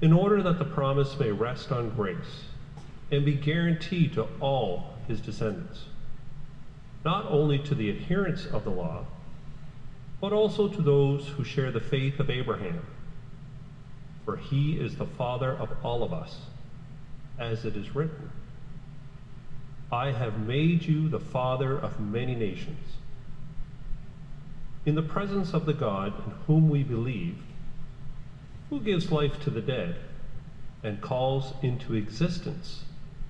in 0.01 0.13
order 0.13 0.43
that 0.43 0.59
the 0.59 0.65
promise 0.65 1.19
may 1.19 1.31
rest 1.31 1.71
on 1.71 1.91
grace 1.91 2.45
and 3.13 3.25
be 3.25 3.35
guaranteed 3.35 4.13
to 4.15 4.27
all 4.41 4.95
his 5.07 5.21
descendants, 5.21 5.85
not 7.05 7.27
only 7.27 7.59
to 7.59 7.75
the 7.75 7.91
adherents 7.91 8.47
of 8.47 8.65
the 8.65 8.71
law, 8.71 9.05
but 10.21 10.33
also 10.33 10.69
to 10.69 10.83
those 10.83 11.29
who 11.29 11.45
share 11.45 11.71
the 11.71 11.81
faith 11.81 12.21
of 12.21 12.29
Abraham. 12.29 12.85
For 14.25 14.37
he 14.37 14.73
is 14.75 14.97
the 14.97 15.07
father 15.07 15.53
of 15.53 15.71
all 15.83 16.03
of 16.03 16.13
us, 16.13 16.37
as 17.39 17.65
it 17.65 17.77
is 17.77 17.95
written. 17.95 18.31
I 19.93 20.13
have 20.13 20.39
made 20.39 20.85
you 20.85 21.09
the 21.09 21.19
father 21.19 21.77
of 21.77 21.99
many 21.99 22.37
nations. 22.37 22.99
In 24.87 24.95
the 24.95 25.03
presence 25.03 25.53
of 25.53 25.67
the 25.67 25.75
God 25.75 26.15
in 26.25 26.33
whom 26.47 26.71
we 26.71 26.85
believe, 26.85 27.43
who 28.71 28.81
gives 28.81 29.11
life 29.11 29.43
to 29.43 29.51
the 29.51 29.61
dead 29.61 29.97
and 30.85 31.01
calls 31.01 31.55
into 31.61 31.95
existence 31.95 32.85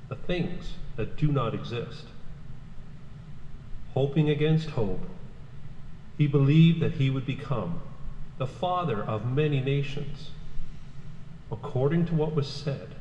the 0.08 0.16
things 0.16 0.74
that 0.96 1.16
do 1.16 1.28
not 1.28 1.54
exist, 1.54 2.08
hoping 3.94 4.28
against 4.28 4.70
hope 4.70 5.06
he 6.18 6.26
believed 6.26 6.80
that 6.80 6.92
he 6.92 7.08
would 7.08 7.24
become 7.24 7.80
the 8.36 8.46
father 8.46 9.02
of 9.02 9.24
many 9.24 9.60
nations, 9.60 10.32
according 11.50 12.04
to 12.04 12.14
what 12.14 12.34
was 12.34 12.46
said. 12.46 12.94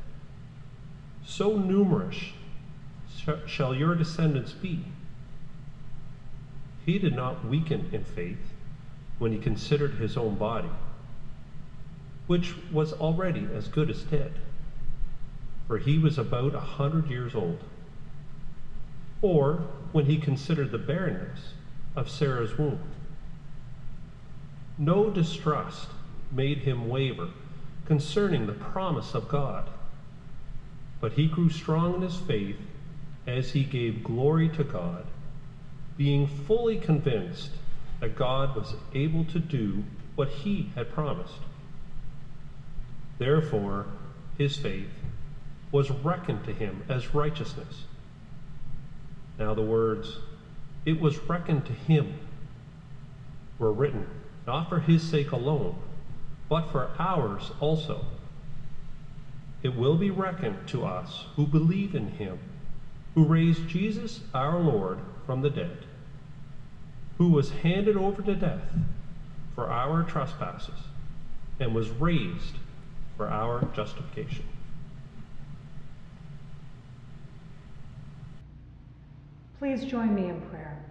So 1.22 1.56
numerous 1.56 2.32
shall 3.46 3.74
your 3.74 3.94
descendants 3.94 4.52
be. 4.52 4.84
He 6.86 6.98
did 6.98 7.14
not 7.14 7.44
weaken 7.44 7.88
in 7.92 8.02
faith 8.02 8.52
when 9.18 9.32
he 9.32 9.38
considered 9.38 9.94
his 9.94 10.16
own 10.16 10.36
body, 10.36 10.70
which 12.26 12.54
was 12.72 12.92
already 12.94 13.48
as 13.54 13.68
good 13.68 13.90
as 13.90 14.02
dead, 14.02 14.32
for 15.66 15.78
he 15.78 15.98
was 15.98 16.18
about 16.18 16.54
a 16.54 16.60
hundred 16.60 17.10
years 17.10 17.34
old, 17.34 17.62
or 19.20 19.64
when 19.92 20.06
he 20.06 20.16
considered 20.16 20.70
the 20.70 20.78
barrenness 20.78 21.54
of 21.94 22.08
Sarah's 22.08 22.56
womb. 22.56 22.80
No 24.78 25.10
distrust 25.10 25.90
made 26.32 26.58
him 26.58 26.88
waver 26.88 27.28
concerning 27.84 28.46
the 28.46 28.52
promise 28.52 29.14
of 29.14 29.28
God, 29.28 29.68
but 31.00 31.12
he 31.12 31.26
grew 31.26 31.50
strong 31.50 31.96
in 31.96 32.02
his 32.02 32.16
faith 32.16 32.56
as 33.26 33.52
he 33.52 33.64
gave 33.64 34.04
glory 34.04 34.48
to 34.48 34.64
God, 34.64 35.06
being 35.96 36.26
fully 36.26 36.76
convinced 36.76 37.50
that 38.00 38.16
God 38.16 38.56
was 38.56 38.74
able 38.94 39.24
to 39.24 39.38
do 39.38 39.84
what 40.14 40.28
he 40.28 40.70
had 40.74 40.92
promised. 40.92 41.40
Therefore, 43.18 43.86
his 44.38 44.56
faith 44.56 44.90
was 45.70 45.90
reckoned 45.90 46.44
to 46.44 46.52
him 46.52 46.82
as 46.88 47.14
righteousness. 47.14 47.84
Now, 49.38 49.54
the 49.54 49.62
words, 49.62 50.18
it 50.84 51.00
was 51.00 51.18
reckoned 51.28 51.66
to 51.66 51.72
him, 51.72 52.14
were 53.58 53.72
written 53.72 54.06
not 54.46 54.68
for 54.68 54.80
his 54.80 55.02
sake 55.02 55.32
alone, 55.32 55.76
but 56.48 56.70
for 56.72 56.90
ours 56.98 57.52
also. 57.60 58.04
It 59.62 59.76
will 59.76 59.96
be 59.96 60.10
reckoned 60.10 60.66
to 60.68 60.84
us 60.84 61.26
who 61.36 61.46
believe 61.46 61.94
in 61.94 62.08
him, 62.08 62.38
who 63.14 63.24
raised 63.24 63.68
Jesus 63.68 64.20
our 64.34 64.58
Lord 64.58 64.98
from 65.26 65.42
the 65.42 65.50
dead 65.50 65.84
who 67.20 67.28
was 67.28 67.50
handed 67.50 67.98
over 67.98 68.22
to 68.22 68.34
death 68.34 68.62
for 69.54 69.68
our 69.68 70.02
trespasses 70.04 70.80
and 71.58 71.74
was 71.74 71.90
raised 71.90 72.54
for 73.14 73.28
our 73.28 73.62
justification. 73.76 74.46
Please 79.58 79.84
join 79.84 80.14
me 80.14 80.30
in 80.30 80.40
prayer. 80.48 80.82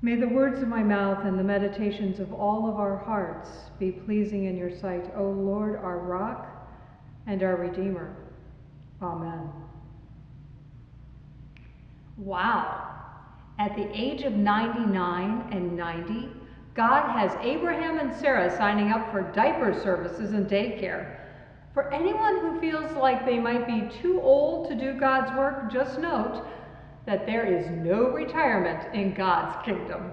May 0.00 0.16
the 0.16 0.26
words 0.26 0.62
of 0.62 0.68
my 0.68 0.82
mouth 0.82 1.26
and 1.26 1.38
the 1.38 1.44
meditations 1.44 2.18
of 2.18 2.32
all 2.32 2.66
of 2.66 2.76
our 2.76 2.96
hearts 2.96 3.50
be 3.78 3.92
pleasing 3.92 4.44
in 4.44 4.56
your 4.56 4.74
sight, 4.74 5.12
O 5.18 5.24
Lord, 5.24 5.76
our 5.76 5.98
rock 5.98 6.46
and 7.26 7.42
our 7.42 7.56
Redeemer. 7.56 8.16
Amen. 9.02 9.50
Wow. 12.16 12.82
At 13.58 13.76
the 13.76 13.88
age 13.92 14.22
of 14.22 14.32
99 14.34 15.48
and 15.52 15.76
90, 15.76 16.28
God 16.74 17.10
has 17.12 17.36
Abraham 17.42 17.98
and 17.98 18.14
Sarah 18.14 18.54
signing 18.56 18.90
up 18.90 19.10
for 19.10 19.22
diaper 19.32 19.78
services 19.82 20.32
and 20.32 20.46
daycare. 20.46 21.20
For 21.72 21.92
anyone 21.92 22.40
who 22.40 22.60
feels 22.60 22.92
like 22.92 23.24
they 23.24 23.38
might 23.38 23.66
be 23.66 23.88
too 24.00 24.20
old 24.20 24.68
to 24.68 24.74
do 24.74 24.98
God's 24.98 25.36
work, 25.36 25.70
just 25.72 25.98
note 25.98 26.46
that 27.06 27.26
there 27.26 27.46
is 27.46 27.70
no 27.70 28.10
retirement 28.10 28.94
in 28.94 29.14
God's 29.14 29.62
kingdom. 29.64 30.12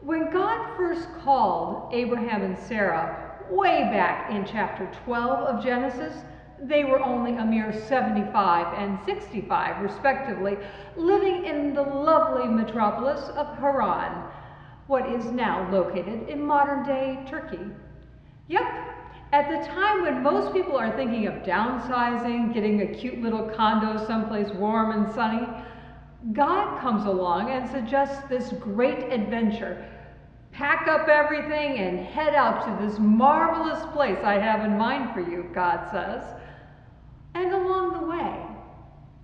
When 0.00 0.30
God 0.30 0.76
first 0.76 1.08
called 1.22 1.92
Abraham 1.94 2.42
and 2.42 2.58
Sarah 2.58 3.38
way 3.50 3.82
back 3.92 4.30
in 4.30 4.44
chapter 4.44 4.90
12 5.04 5.40
of 5.46 5.64
Genesis, 5.64 6.14
they 6.62 6.84
were 6.84 7.00
only 7.00 7.36
a 7.36 7.44
mere 7.44 7.72
75 7.72 8.78
and 8.78 8.98
65, 9.06 9.82
respectively, 9.82 10.56
living 10.96 11.44
in 11.46 11.74
the 11.74 11.82
lovely 11.82 12.46
metropolis 12.46 13.28
of 13.30 13.58
Haran, 13.58 14.30
what 14.86 15.08
is 15.08 15.24
now 15.26 15.70
located 15.70 16.28
in 16.28 16.44
modern 16.44 16.84
day 16.84 17.24
Turkey. 17.28 17.64
Yep, 18.48 18.64
at 19.32 19.48
the 19.48 19.64
time 19.68 20.02
when 20.02 20.22
most 20.22 20.52
people 20.52 20.76
are 20.76 20.94
thinking 20.96 21.28
of 21.28 21.34
downsizing, 21.44 22.52
getting 22.52 22.82
a 22.82 22.86
cute 22.86 23.20
little 23.20 23.48
condo 23.48 24.04
someplace 24.04 24.50
warm 24.50 24.90
and 24.90 25.14
sunny, 25.14 25.46
God 26.32 26.80
comes 26.80 27.06
along 27.06 27.50
and 27.50 27.70
suggests 27.70 28.28
this 28.28 28.52
great 28.60 29.12
adventure. 29.12 29.88
Pack 30.52 30.88
up 30.88 31.08
everything 31.08 31.78
and 31.78 32.00
head 32.00 32.34
out 32.34 32.64
to 32.66 32.86
this 32.86 32.98
marvelous 32.98 33.86
place 33.92 34.18
I 34.24 34.34
have 34.34 34.64
in 34.64 34.76
mind 34.76 35.14
for 35.14 35.20
you, 35.20 35.48
God 35.54 35.88
says. 35.92 36.24
And 37.34 37.52
along 37.52 37.92
the 37.92 38.06
way, 38.06 38.46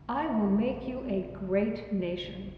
I 0.09 0.27
will 0.27 0.46
make 0.57 0.87
you 0.87 1.01
a 1.09 1.35
great 1.47 1.93
nation. 1.93 2.53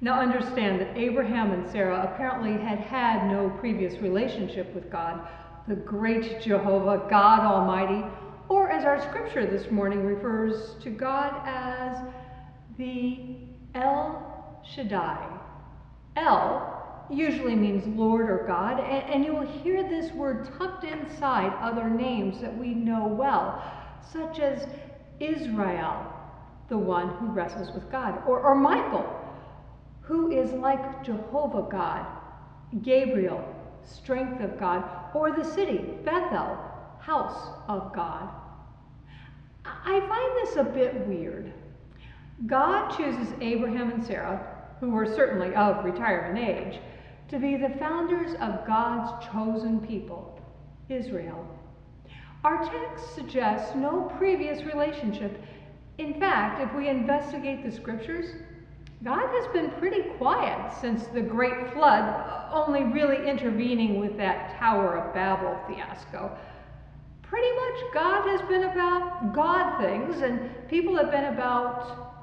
Now 0.00 0.20
understand 0.20 0.80
that 0.80 0.96
Abraham 0.96 1.52
and 1.52 1.68
Sarah 1.70 2.10
apparently 2.12 2.52
had 2.52 2.78
had 2.78 3.30
no 3.30 3.50
previous 3.58 4.00
relationship 4.00 4.72
with 4.74 4.90
God, 4.90 5.26
the 5.66 5.74
great 5.74 6.40
Jehovah, 6.40 7.06
God 7.10 7.40
Almighty, 7.40 8.04
or 8.48 8.70
as 8.70 8.84
our 8.84 9.02
scripture 9.02 9.44
this 9.44 9.70
morning 9.70 10.04
refers 10.04 10.76
to 10.82 10.90
God 10.90 11.34
as 11.44 11.98
the 12.78 13.36
El 13.74 14.62
Shaddai. 14.74 15.38
El 16.16 17.06
usually 17.10 17.54
means 17.54 17.86
Lord 17.98 18.30
or 18.30 18.44
God, 18.46 18.80
and, 18.80 19.14
and 19.14 19.24
you 19.24 19.34
will 19.34 19.46
hear 19.46 19.82
this 19.82 20.12
word 20.12 20.48
tucked 20.58 20.84
inside 20.84 21.52
other 21.60 21.88
names 21.90 22.40
that 22.40 22.56
we 22.56 22.74
know 22.74 23.06
well 23.06 23.62
such 24.12 24.38
as 24.38 24.66
Israel, 25.20 26.12
the 26.68 26.78
one 26.78 27.08
who 27.16 27.26
wrestles 27.26 27.72
with 27.74 27.90
God, 27.90 28.22
or, 28.26 28.40
or 28.40 28.54
Michael, 28.54 29.06
who 30.00 30.30
is 30.30 30.52
like 30.52 31.02
Jehovah 31.04 31.66
God, 31.70 32.06
Gabriel, 32.82 33.44
strength 33.84 34.42
of 34.42 34.58
God, 34.58 34.84
or 35.14 35.32
the 35.32 35.44
city, 35.44 35.78
Bethel, 36.04 36.58
house 37.00 37.50
of 37.68 37.94
God. 37.94 38.28
I 39.64 40.00
find 40.00 40.46
this 40.46 40.56
a 40.56 40.64
bit 40.64 41.06
weird. 41.06 41.52
God 42.46 42.90
chooses 42.96 43.32
Abraham 43.40 43.90
and 43.90 44.04
Sarah, 44.04 44.56
who 44.80 44.90
were 44.90 45.06
certainly 45.06 45.54
of 45.54 45.84
retirement 45.84 46.38
age, 46.38 46.80
to 47.28 47.38
be 47.38 47.56
the 47.56 47.74
founders 47.78 48.34
of 48.40 48.66
God's 48.66 49.26
chosen 49.26 49.80
people, 49.80 50.40
Israel. 50.88 51.46
Our 52.44 52.64
text 52.64 53.14
suggests 53.14 53.74
no 53.74 54.12
previous 54.16 54.62
relationship. 54.62 55.42
In 55.98 56.14
fact, 56.20 56.62
if 56.62 56.72
we 56.74 56.88
investigate 56.88 57.64
the 57.64 57.72
scriptures, 57.72 58.26
God 59.02 59.28
has 59.28 59.52
been 59.52 59.70
pretty 59.78 60.02
quiet 60.16 60.72
since 60.80 61.06
the 61.08 61.20
Great 61.20 61.72
Flood, 61.72 62.50
only 62.52 62.84
really 62.84 63.28
intervening 63.28 63.98
with 63.98 64.16
that 64.16 64.58
Tower 64.58 64.96
of 64.96 65.12
Babel 65.12 65.58
fiasco. 65.66 66.36
Pretty 67.22 67.52
much 67.52 67.94
God 67.94 68.28
has 68.28 68.40
been 68.48 68.64
about 68.64 69.34
God 69.34 69.80
things, 69.80 70.22
and 70.22 70.50
people 70.68 70.96
have 70.96 71.10
been 71.10 71.26
about 71.26 72.14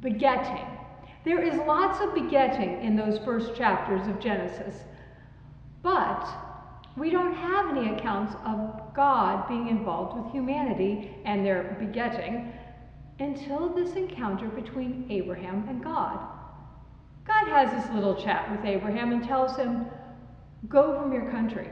begetting. 0.00 0.66
There 1.24 1.42
is 1.42 1.54
lots 1.66 2.00
of 2.00 2.14
begetting 2.14 2.82
in 2.82 2.96
those 2.96 3.18
first 3.18 3.54
chapters 3.54 4.06
of 4.08 4.18
Genesis. 4.18 4.76
But 5.82 6.26
we 6.96 7.10
don't 7.10 7.34
have 7.34 7.76
any 7.76 7.94
accounts 7.94 8.34
of 8.46 8.94
God 8.94 9.46
being 9.46 9.68
involved 9.68 10.22
with 10.22 10.32
humanity 10.32 11.16
and 11.24 11.44
their 11.44 11.76
begetting 11.78 12.52
until 13.18 13.68
this 13.68 13.94
encounter 13.94 14.48
between 14.48 15.06
Abraham 15.10 15.66
and 15.68 15.82
God. 15.82 16.18
God 17.26 17.48
has 17.48 17.70
this 17.70 17.94
little 17.94 18.14
chat 18.14 18.50
with 18.50 18.64
Abraham 18.64 19.12
and 19.12 19.22
tells 19.22 19.56
him, 19.56 19.86
Go 20.68 21.00
from 21.00 21.12
your 21.12 21.30
country, 21.30 21.68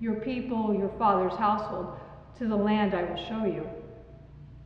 your 0.00 0.16
people, 0.16 0.74
your 0.74 0.92
father's 0.98 1.36
household, 1.38 1.98
to 2.38 2.46
the 2.46 2.56
land 2.56 2.94
I 2.94 3.02
will 3.04 3.24
show 3.26 3.44
you. 3.44 3.66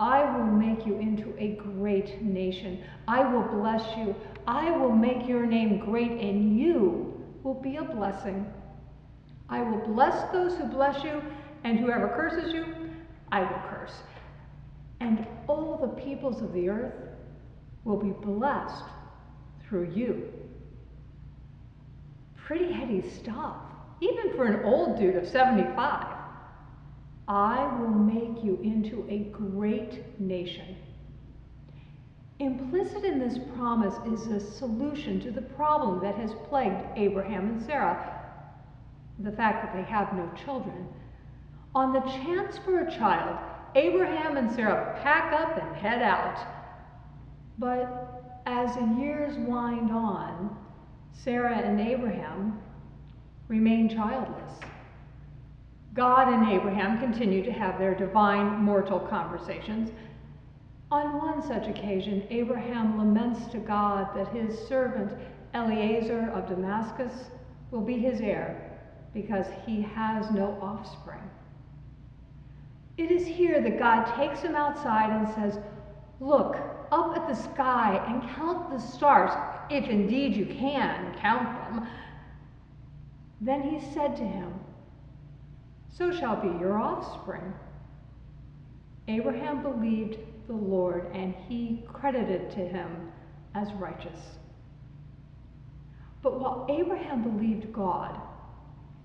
I 0.01 0.37
will 0.37 0.47
make 0.47 0.87
you 0.87 0.99
into 0.99 1.35
a 1.38 1.57
great 1.57 2.23
nation. 2.23 2.85
I 3.09 3.25
will 3.33 3.43
bless 3.43 3.97
you. 3.97 4.14
I 4.47 4.71
will 4.71 4.93
make 4.93 5.29
your 5.29 5.45
name 5.45 5.79
great, 5.79 6.12
and 6.12 6.59
you 6.59 7.25
will 7.43 7.61
be 7.61 7.77
a 7.77 7.83
blessing. 7.83 8.47
I 9.49 9.62
will 9.62 9.85
bless 9.87 10.31
those 10.31 10.57
who 10.57 10.67
bless 10.67 11.03
you, 11.03 11.21
and 11.64 11.79
whoever 11.81 12.09
curses 12.09 12.53
you, 12.53 12.67
I 13.33 13.41
will 13.41 13.61
curse. 13.69 13.95
And 15.01 15.27
all 15.47 15.79
the 15.79 16.03
peoples 16.03 16.43
of 16.43 16.53
the 16.53 16.69
earth 16.69 16.95
will 17.85 17.97
be 17.97 18.11
blessed 18.11 18.85
through 19.63 19.91
you. 19.95 20.33
Pretty 22.37 22.73
heady 22.73 23.03
stuff, 23.09 23.57
even 24.01 24.35
for 24.35 24.45
an 24.45 24.65
old 24.65 24.99
dude 24.99 25.17
of 25.17 25.27
75. 25.27 26.17
I 27.29 27.79
will 27.79 27.91
make 27.91 28.43
you 28.43 28.59
into 28.63 29.07
a 29.11 29.31
great 29.31 30.19
nation. 30.19 30.77
Implicit 32.39 33.05
in 33.05 33.19
this 33.19 33.39
promise 33.57 33.95
is 34.07 34.29
a 34.29 34.41
solution 34.41 35.21
to 35.21 35.31
the 35.31 35.43
problem 35.43 36.01
that 36.01 36.15
has 36.15 36.33
plagued 36.49 36.83
Abraham 36.97 37.49
and 37.49 37.63
Sarah 37.63 38.15
the 39.21 39.33
fact 39.33 39.65
that 39.65 39.75
they 39.75 39.91
have 39.91 40.13
no 40.13 40.31
children. 40.45 40.87
On 41.75 41.93
the 41.93 42.01
chance 42.01 42.59
for 42.59 42.81
a 42.81 42.91
child, 42.91 43.39
Abraham 43.79 44.37
and 44.37 44.51
Sarah 44.51 44.99
pack 45.05 45.33
up 45.33 45.57
and 45.57 45.77
head 45.77 46.03
out. 46.03 46.37
But 47.59 48.41
as 48.45 48.75
the 48.75 49.01
years 49.01 49.37
wind 49.37 49.93
on, 49.93 50.57
Sarah 51.12 51.57
and 51.57 51.81
Abraham 51.81 52.61
remain 53.47 53.88
childless. 53.88 54.53
God 55.95 56.27
and 56.27 56.51
Abraham 56.51 56.99
continue 56.99 57.45
to 57.45 57.53
have 57.53 57.79
their 57.79 57.95
divine 57.95 58.59
mortal 58.59 58.99
conversations. 58.99 59.91
On 60.91 61.17
one 61.19 61.41
such 61.47 61.69
occasion, 61.69 62.27
Abraham 62.31 62.99
laments 62.99 63.47
to 63.53 63.59
God 63.59 64.09
that 64.17 64.29
his 64.29 64.59
servant 64.67 65.12
Eliezer 65.55 66.33
of 66.35 66.49
Damascus 66.49 67.31
will 67.71 67.83
be 67.83 67.99
his 67.99 68.21
heir 68.21 68.77
because 69.14 69.47
he 69.64 69.83
has 69.83 70.31
no 70.33 70.59
offspring. 70.61 71.21
It 72.99 73.13
is 73.13 73.25
here 73.25 73.61
that 73.61 73.79
God 73.79 74.13
takes 74.17 74.41
him 74.41 74.57
outside 74.57 75.11
and 75.11 75.29
says, 75.35 75.63
Look 76.19 76.57
up 76.91 77.17
at 77.17 77.29
the 77.29 77.35
sky 77.35 78.05
and 78.09 78.29
count 78.35 78.71
the 78.71 78.79
stars, 78.79 79.31
if 79.71 79.89
indeed 79.89 80.35
you 80.35 80.47
can 80.47 81.17
count 81.21 81.47
them. 81.73 81.87
Then 83.41 83.63
he 83.63 83.81
said 83.95 84.17
to 84.17 84.25
him, 84.25 84.53
So 85.97 86.11
shall 86.11 86.37
be 86.37 86.49
your 86.59 86.77
offspring. 86.77 87.53
Abraham 89.07 89.63
believed 89.63 90.19
the 90.49 90.55
Lord, 90.55 91.07
and 91.15 91.35
he 91.49 91.85
credited 91.93 92.51
to 92.51 92.67
him 92.67 93.13
as 93.55 93.73
righteous. 93.75 94.19
But 96.21 96.41
while 96.41 96.67
Abraham 96.69 97.23
believed 97.23 97.73
God, 97.73 98.21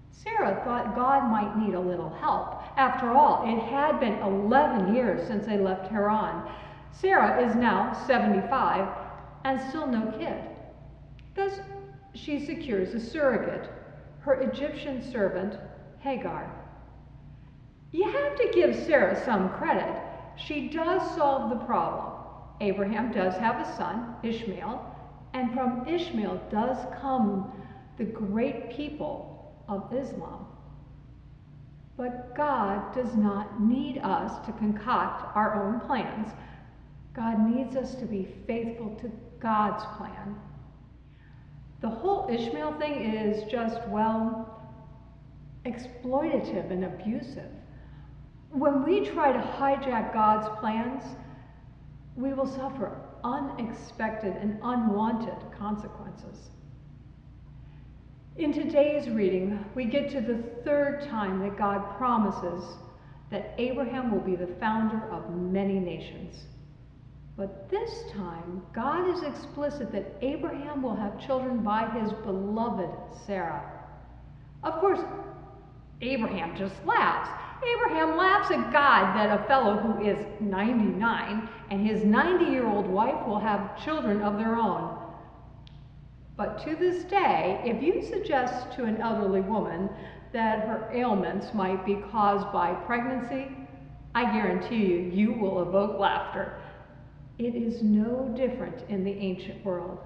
Sarah 0.10 0.62
thought 0.66 0.96
God 0.96 1.30
might 1.30 1.58
need 1.58 1.76
a 1.76 1.80
little 1.80 2.10
help. 2.10 2.63
After 2.76 3.12
all, 3.12 3.44
it 3.46 3.60
had 3.60 4.00
been 4.00 4.20
11 4.20 4.96
years 4.96 5.28
since 5.28 5.46
they 5.46 5.60
left 5.60 5.92
Haran. 5.92 6.50
Sarah 6.92 7.46
is 7.46 7.56
now 7.56 7.94
75 8.08 8.88
and 9.44 9.62
still 9.70 9.88
no 9.88 10.12
kid. 10.18 10.42
Thus, 11.36 11.60
she 12.14 12.46
secures 12.46 12.94
a 12.94 13.00
surrogate, 13.00 13.70
her 14.22 14.42
Egyptian 14.42 15.02
servant, 15.12 15.58
Hagar. 16.00 16.52
You 17.92 18.10
have 18.12 18.36
to 18.38 18.52
give 18.54 18.76
Sarah 18.76 19.24
some 19.24 19.50
credit. 19.50 20.02
She 20.36 20.70
does 20.70 21.16
solve 21.16 21.50
the 21.50 21.66
problem. 21.66 22.14
Abraham 22.62 23.12
does 23.12 23.36
have 23.36 23.60
a 23.60 23.78
son, 23.78 24.16
Ishmael, 24.24 24.84
and 25.34 25.54
from 25.54 25.88
Ishmael 25.88 26.42
does 26.50 26.78
come 27.02 27.52
the 27.98 28.06
great 28.06 28.72
people 28.72 29.54
of 29.68 29.92
Islam. 29.94 30.43
But 31.96 32.36
God 32.36 32.94
does 32.94 33.16
not 33.16 33.62
need 33.62 34.00
us 34.00 34.44
to 34.46 34.52
concoct 34.54 35.36
our 35.36 35.64
own 35.64 35.80
plans. 35.82 36.30
God 37.14 37.48
needs 37.48 37.76
us 37.76 37.96
to 37.96 38.06
be 38.06 38.28
faithful 38.48 38.96
to 39.02 39.12
God's 39.40 39.84
plan. 39.98 40.36
The 41.82 41.90
whole 41.90 42.28
Ishmael 42.32 42.80
thing 42.80 42.94
is 42.94 43.44
just, 43.52 43.86
well, 43.90 44.72
exploitative 45.66 46.72
and 46.72 46.86
abusive. 46.86 47.52
When 48.50 48.84
we 48.84 49.06
try 49.06 49.32
to 49.32 49.40
hijack 49.40 50.14
God's 50.14 50.48
plans, 50.60 51.04
we 52.16 52.34
will 52.34 52.48
suffer 52.48 52.98
unexpected 53.24 54.36
and 54.36 54.60
unwanted 54.64 55.38
consequences. 55.58 56.50
In 58.36 58.52
today's 58.52 59.08
reading, 59.10 59.64
we 59.76 59.86
get 59.86 60.10
to 60.10 60.20
the 60.20 60.42
third 60.64 61.08
time 61.08 61.40
that 61.42 61.56
God 61.56 61.96
promises 61.98 62.64
that 63.30 63.54
Abraham 63.60 64.10
will 64.10 64.22
be 64.22 64.36
the 64.36 64.56
founder 64.60 65.08
of 65.12 65.30
many 65.30 65.80
nations. 65.80 66.46
But 67.38 67.70
this 67.70 67.92
time, 68.12 68.64
God 68.74 69.08
is 69.08 69.22
explicit 69.22 69.92
that 69.92 70.16
Abraham 70.24 70.82
will 70.82 70.96
have 70.96 71.24
children 71.24 71.60
by 71.60 71.88
his 72.00 72.12
beloved 72.24 72.90
Sarah. 73.28 73.72
Of 74.64 74.80
course, 74.80 75.02
Abraham 76.02 76.58
just 76.58 76.74
laughs. 76.86 77.30
Abraham 77.64 78.18
laughs 78.18 78.50
at 78.50 78.74
God 78.74 79.16
that 79.16 79.42
a 79.42 79.48
fellow 79.48 79.78
who 79.78 80.04
is 80.04 80.18
99 80.40 81.50
and 81.70 81.88
his 81.88 82.04
90 82.04 82.46
year 82.46 82.66
old 82.66 82.88
wife 82.88 83.28
will 83.28 83.40
have 83.40 83.84
children 83.86 84.24
of 84.24 84.40
their 84.40 84.56
own. 84.56 85.03
But 86.44 86.62
to 86.66 86.76
this 86.76 87.06
day, 87.06 87.62
if 87.64 87.82
you 87.82 88.04
suggest 88.04 88.74
to 88.74 88.84
an 88.84 88.98
elderly 88.98 89.40
woman 89.40 89.90
that 90.34 90.68
her 90.68 90.90
ailments 90.92 91.54
might 91.54 91.86
be 91.86 92.04
caused 92.12 92.52
by 92.52 92.74
pregnancy, 92.86 93.56
I 94.14 94.26
guarantee 94.26 94.86
you, 94.88 95.10
you 95.14 95.32
will 95.32 95.62
evoke 95.62 95.98
laughter. 95.98 96.60
It 97.38 97.56
is 97.56 97.82
no 97.82 98.34
different 98.36 98.84
in 98.90 99.06
the 99.06 99.14
ancient 99.14 99.64
world. 99.64 100.00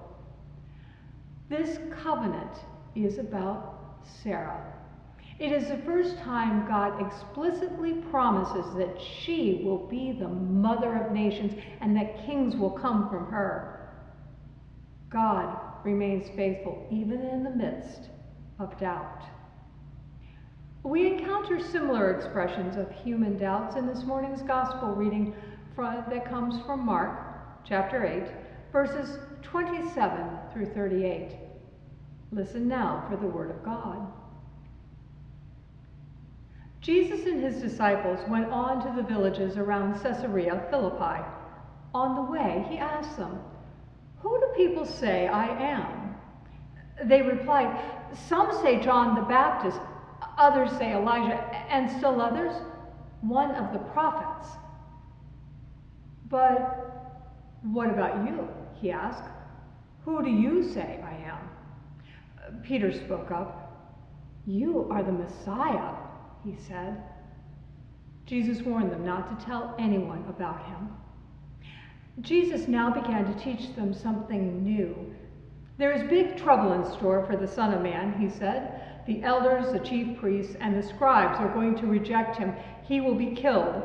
This 1.48 1.80
covenant 2.04 2.58
is 2.94 3.18
about 3.18 4.04
Sarah. 4.22 4.74
It 5.40 5.50
is 5.50 5.66
the 5.66 5.78
first 5.78 6.18
time 6.18 6.68
God 6.68 7.04
explicitly 7.04 7.94
promises 8.12 8.76
that 8.76 8.96
she 9.00 9.62
will 9.64 9.88
be 9.88 10.12
the 10.12 10.28
mother 10.28 11.02
of 11.02 11.10
nations 11.10 11.60
and 11.80 11.96
that 11.96 12.24
kings 12.24 12.54
will 12.54 12.70
come 12.70 13.10
from 13.10 13.26
her. 13.26 13.90
God 15.10 15.67
remains 15.88 16.28
faithful 16.36 16.86
even 16.90 17.22
in 17.22 17.42
the 17.42 17.50
midst 17.50 18.10
of 18.58 18.78
doubt. 18.78 19.22
We 20.82 21.06
encounter 21.06 21.58
similar 21.58 22.12
expressions 22.12 22.76
of 22.76 22.90
human 22.90 23.38
doubts 23.38 23.76
in 23.76 23.86
this 23.86 24.04
morning's 24.04 24.42
gospel 24.42 24.90
reading 24.90 25.34
that 25.76 26.28
comes 26.28 26.60
from 26.66 26.84
Mark 26.84 27.64
chapter 27.64 28.04
8, 28.04 28.24
verses 28.72 29.18
27 29.42 30.26
through 30.52 30.66
38. 30.74 31.36
Listen 32.32 32.68
now 32.68 33.06
for 33.08 33.16
the 33.16 33.26
word 33.26 33.50
of 33.50 33.64
God. 33.64 34.12
Jesus 36.80 37.26
and 37.26 37.42
his 37.42 37.62
disciples 37.62 38.18
went 38.28 38.50
on 38.50 38.84
to 38.84 39.00
the 39.00 39.08
villages 39.08 39.56
around 39.56 40.02
Caesarea 40.02 40.66
Philippi. 40.68 41.24
On 41.94 42.14
the 42.14 42.30
way, 42.30 42.66
he 42.68 42.76
asked 42.76 43.16
them, 43.16 43.38
who 44.20 44.38
do 44.40 44.46
people 44.56 44.84
say 44.84 45.26
I 45.28 45.46
am? 45.46 46.14
They 47.04 47.22
replied, 47.22 47.78
Some 48.28 48.50
say 48.62 48.80
John 48.80 49.14
the 49.14 49.22
Baptist, 49.22 49.78
others 50.36 50.70
say 50.78 50.94
Elijah, 50.94 51.36
and 51.70 51.90
still 51.98 52.20
others, 52.20 52.54
one 53.20 53.52
of 53.52 53.72
the 53.72 53.78
prophets. 53.78 54.48
But 56.28 56.88
what 57.62 57.88
about 57.88 58.26
you? 58.28 58.48
He 58.80 58.90
asked. 58.90 59.24
Who 60.04 60.22
do 60.22 60.30
you 60.30 60.62
say 60.72 61.00
I 61.04 61.14
am? 61.28 62.62
Peter 62.62 62.92
spoke 62.92 63.30
up. 63.30 63.64
You 64.46 64.88
are 64.90 65.02
the 65.02 65.12
Messiah, 65.12 65.94
he 66.44 66.56
said. 66.56 67.02
Jesus 68.24 68.62
warned 68.62 68.90
them 68.90 69.04
not 69.04 69.38
to 69.38 69.46
tell 69.46 69.74
anyone 69.78 70.24
about 70.28 70.66
him. 70.66 70.88
Jesus 72.20 72.66
now 72.66 72.90
began 72.90 73.24
to 73.24 73.40
teach 73.42 73.74
them 73.76 73.94
something 73.94 74.64
new. 74.64 75.14
There 75.76 75.92
is 75.92 76.08
big 76.10 76.36
trouble 76.36 76.72
in 76.72 76.84
store 76.84 77.24
for 77.24 77.36
the 77.36 77.46
Son 77.46 77.72
of 77.72 77.82
Man, 77.82 78.12
he 78.18 78.28
said. 78.28 79.04
The 79.06 79.22
elders, 79.22 79.72
the 79.72 79.78
chief 79.78 80.18
priests, 80.18 80.56
and 80.60 80.76
the 80.76 80.86
scribes 80.86 81.38
are 81.38 81.54
going 81.54 81.76
to 81.76 81.86
reject 81.86 82.36
him. 82.36 82.52
He 82.82 83.00
will 83.00 83.14
be 83.14 83.34
killed, 83.34 83.82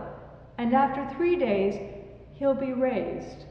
and 0.57 0.73
after 0.73 1.07
three 1.15 1.35
days, 1.35 1.75
he'll 2.33 2.55
be 2.55 2.73
raised. 2.73 3.45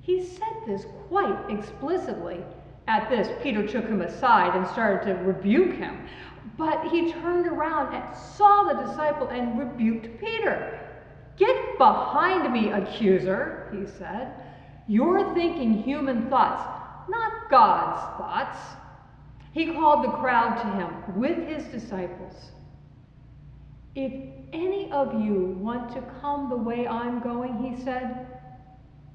He 0.00 0.24
said 0.24 0.62
this 0.66 0.86
quite 1.08 1.50
explicitly. 1.50 2.40
At 2.88 3.10
this, 3.10 3.28
Peter 3.42 3.66
took 3.66 3.86
him 3.86 4.00
aside 4.00 4.56
and 4.56 4.66
started 4.68 5.06
to 5.06 5.22
rebuke 5.22 5.76
him. 5.76 6.06
But 6.56 6.86
he 6.88 7.12
turned 7.12 7.46
around 7.46 7.94
and 7.94 8.16
saw 8.16 8.64
the 8.64 8.86
disciple 8.86 9.28
and 9.28 9.58
rebuked 9.58 10.18
Peter. 10.18 10.80
Get 11.36 11.78
behind 11.78 12.52
me, 12.52 12.70
accuser, 12.70 13.68
he 13.72 13.86
said. 13.98 14.32
You're 14.86 15.34
thinking 15.34 15.82
human 15.82 16.28
thoughts, 16.28 16.62
not 17.08 17.50
God's 17.50 18.00
thoughts. 18.18 18.58
He 19.52 19.72
called 19.72 20.04
the 20.04 20.16
crowd 20.18 20.56
to 20.62 20.68
him 20.70 21.20
with 21.20 21.38
his 21.48 21.64
disciples. 21.66 22.50
If 23.94 24.12
any 24.52 24.90
of 24.90 25.20
you 25.22 25.56
want 25.60 25.92
to 25.94 26.02
come 26.20 26.48
the 26.48 26.56
way 26.56 26.86
I'm 26.86 27.20
going, 27.20 27.58
he 27.58 27.82
said, 27.82 28.26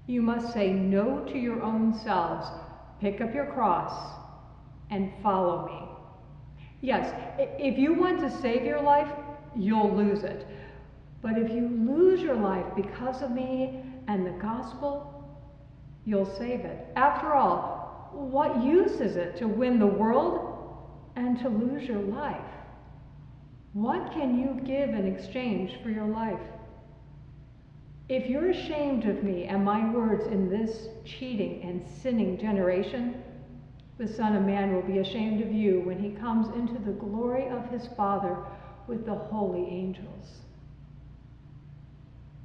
you 0.08 0.22
must 0.22 0.54
say 0.54 0.72
no 0.72 1.24
to 1.26 1.38
your 1.38 1.62
own 1.62 1.94
selves, 1.94 2.48
pick 3.00 3.22
up 3.22 3.34
your 3.34 3.46
cross, 3.46 4.16
and 4.90 5.12
follow 5.22 5.68
me. 5.68 6.66
Yes, 6.82 7.14
if 7.38 7.78
you 7.78 7.94
want 7.94 8.20
to 8.22 8.42
save 8.42 8.64
your 8.64 8.82
life, 8.82 9.12
you'll 9.56 9.96
lose 9.96 10.24
it. 10.24 10.48
But 11.22 11.38
if 11.38 11.52
you 11.52 11.68
lose 11.68 12.22
your 12.22 12.36
life 12.36 12.66
because 12.76 13.22
of 13.22 13.32
me 13.32 13.84
and 14.08 14.26
the 14.26 14.42
gospel, 14.42 15.38
you'll 16.06 16.26
save 16.38 16.62
it. 16.62 16.88
After 16.96 17.34
all, 17.34 18.10
what 18.14 18.64
use 18.64 19.02
is 19.02 19.16
it 19.16 19.38
to 19.38 19.48
win 19.48 19.80
the 19.80 19.86
world 19.86 20.56
and 21.16 21.38
to 21.40 21.50
lose 21.50 21.84
your 21.84 22.00
life? 22.00 22.38
What 23.74 24.12
can 24.14 24.40
you 24.40 24.62
give 24.66 24.90
in 24.90 25.06
exchange 25.06 25.80
for 25.84 25.90
your 25.90 26.08
life? 26.08 26.40
If 28.08 28.28
you're 28.28 28.50
ashamed 28.50 29.06
of 29.06 29.24
me 29.24 29.44
and 29.44 29.64
my 29.64 29.94
words 29.94 30.26
in 30.26 30.50
this 30.50 30.88
cheating 31.06 31.62
and 31.62 31.86
sinning 32.02 32.40
generation, 32.40 33.22
the 34.00 34.08
Son 34.08 34.36
of 34.36 34.44
Man 34.44 34.74
will 34.74 34.82
be 34.82 34.98
ashamed 34.98 35.42
of 35.42 35.52
you 35.52 35.82
when 35.82 36.00
he 36.00 36.12
comes 36.12 36.48
into 36.56 36.82
the 36.84 36.94
glory 36.94 37.48
of 37.50 37.70
his 37.70 37.88
Father 37.96 38.38
with 38.88 39.06
the 39.06 39.14
holy 39.14 39.68
angels. 39.68 40.40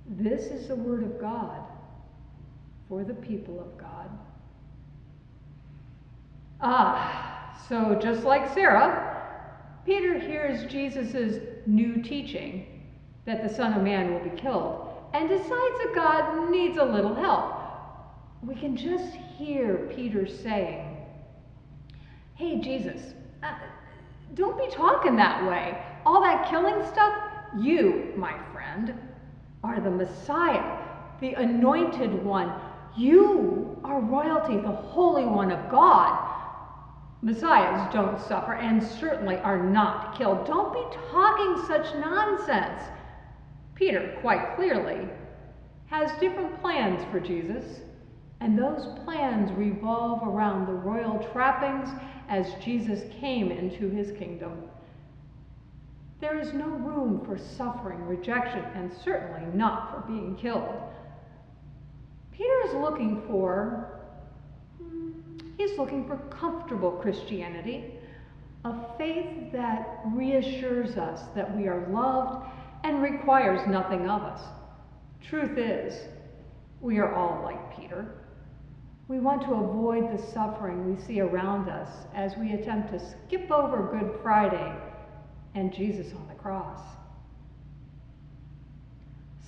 This 0.07 0.45
is 0.47 0.69
the 0.69 0.77
word 0.77 1.03
of 1.03 1.21
God 1.21 1.63
for 2.89 3.05
the 3.05 3.15
people 3.15 3.59
of 3.59 3.79
God. 3.79 4.11
Ah, 6.61 7.59
so 7.69 7.99
just 8.01 8.25
like 8.25 8.53
Sarah, 8.53 9.11
Peter 9.87 10.19
hears 10.19 10.71
Jesus' 10.71 11.39
new 11.67 12.03
teaching 12.03 12.67
that 13.25 13.43
the 13.43 13.55
Son 13.55 13.73
of 13.73 13.83
Man 13.83 14.13
will 14.13 14.21
be 14.21 14.39
killed 14.41 14.89
and 15.15 15.29
decides 15.29 15.51
that 15.51 15.93
God 15.95 16.51
needs 16.51 16.77
a 16.77 16.85
little 16.85 17.15
help. 17.15 17.55
We 18.43 18.55
can 18.55 18.77
just 18.77 19.15
hear 19.15 19.91
Peter 19.95 20.27
saying, 20.27 20.97
Hey, 22.35 22.61
Jesus, 22.61 23.15
uh, 23.43 23.55
don't 24.35 24.59
be 24.59 24.69
talking 24.75 25.17
that 25.17 25.49
way. 25.49 25.83
All 26.05 26.21
that 26.23 26.51
killing 26.51 26.85
stuff, 26.93 27.15
you, 27.59 28.13
my 28.17 28.35
friend, 28.53 28.99
are 29.65 29.81
the 29.81 29.91
Messiah, 29.91 30.79
the 31.21 31.33
anointed 31.35 32.23
one. 32.23 32.53
You 32.97 33.81
are 33.83 33.99
royalty, 33.99 34.57
the 34.59 34.69
Holy 34.69 35.25
One 35.25 35.51
of 35.51 35.71
God. 35.71 36.33
Messiahs 37.23 37.91
don't 37.93 38.21
suffer 38.21 38.53
and 38.53 38.83
certainly 38.83 39.37
are 39.39 39.63
not 39.71 40.19
killed. 40.19 40.47
Don't 40.47 40.75
be 40.75 40.97
talking 41.11 41.65
such 41.67 41.95
nonsense. 41.95 42.83
Peter, 43.75 44.19
quite 44.21 44.55
clearly, 44.55 45.09
has 45.87 46.13
different 46.21 46.61
plans 46.61 47.03
for 47.11 47.19
Jesus, 47.19 47.81
and 48.41 48.59
those 48.59 48.99
plans 49.05 49.51
revolve 49.53 50.23
around 50.29 50.67
the 50.67 50.73
royal 50.73 51.19
trappings 51.33 51.89
as 52.29 52.53
Jesus 52.63 53.01
came 53.19 53.51
into 53.51 53.89
his 53.89 54.13
kingdom. 54.19 54.53
There 56.25 56.41
is 56.41 56.55
no 56.55 56.69
room 56.69 57.21
for 57.27 57.37
suffering, 57.37 58.07
rejection, 58.07 58.65
and 58.75 58.91
certainly 59.05 59.43
not 59.55 59.91
for 59.91 60.11
being 60.11 60.35
killed. 60.37 60.75
Peter 62.33 62.63
is 62.67 62.73
looking 62.77 63.23
for, 63.27 64.01
he's 65.59 65.77
looking 65.77 66.07
for 66.07 66.17
comfortable 66.31 66.93
Christianity, 66.93 67.97
a 68.65 68.75
faith 68.97 69.53
that 69.53 70.01
reassures 70.15 70.97
us 70.97 71.21
that 71.35 71.55
we 71.55 71.69
are 71.69 71.87
loved 71.91 72.47
and 72.85 73.03
requires 73.03 73.61
nothing 73.69 74.09
of 74.09 74.23
us. 74.23 74.41
Truth 75.29 75.59
is, 75.59 76.09
we 76.81 76.97
are 77.01 77.15
all 77.15 77.43
like 77.45 77.77
Peter. 77.77 78.15
We 79.09 79.21
want 79.21 79.43
to 79.43 79.53
avoid 79.53 80.11
the 80.11 80.33
suffering 80.33 80.91
we 80.91 81.03
see 81.03 81.21
around 81.21 81.69
us 81.69 81.91
as 82.15 82.35
we 82.39 82.53
attempt 82.53 82.93
to 82.93 82.99
skip 82.99 83.51
over 83.51 83.91
Good 83.93 84.23
Friday 84.23 84.75
and 85.55 85.73
Jesus 85.73 86.13
on 86.13 86.27
the 86.29 86.35
cross. 86.35 86.81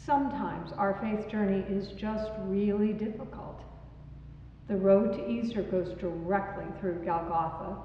Sometimes 0.05 0.73
our 0.73 0.99
faith 1.01 1.29
journey 1.29 1.64
is 1.69 1.88
just 1.88 2.31
really 2.45 2.92
difficult. 2.92 3.61
The 4.69 4.77
road 4.77 5.12
to 5.14 5.29
Easter 5.29 5.62
goes 5.62 5.99
directly 5.99 6.64
through 6.81 7.05
Golgotha. 7.05 7.77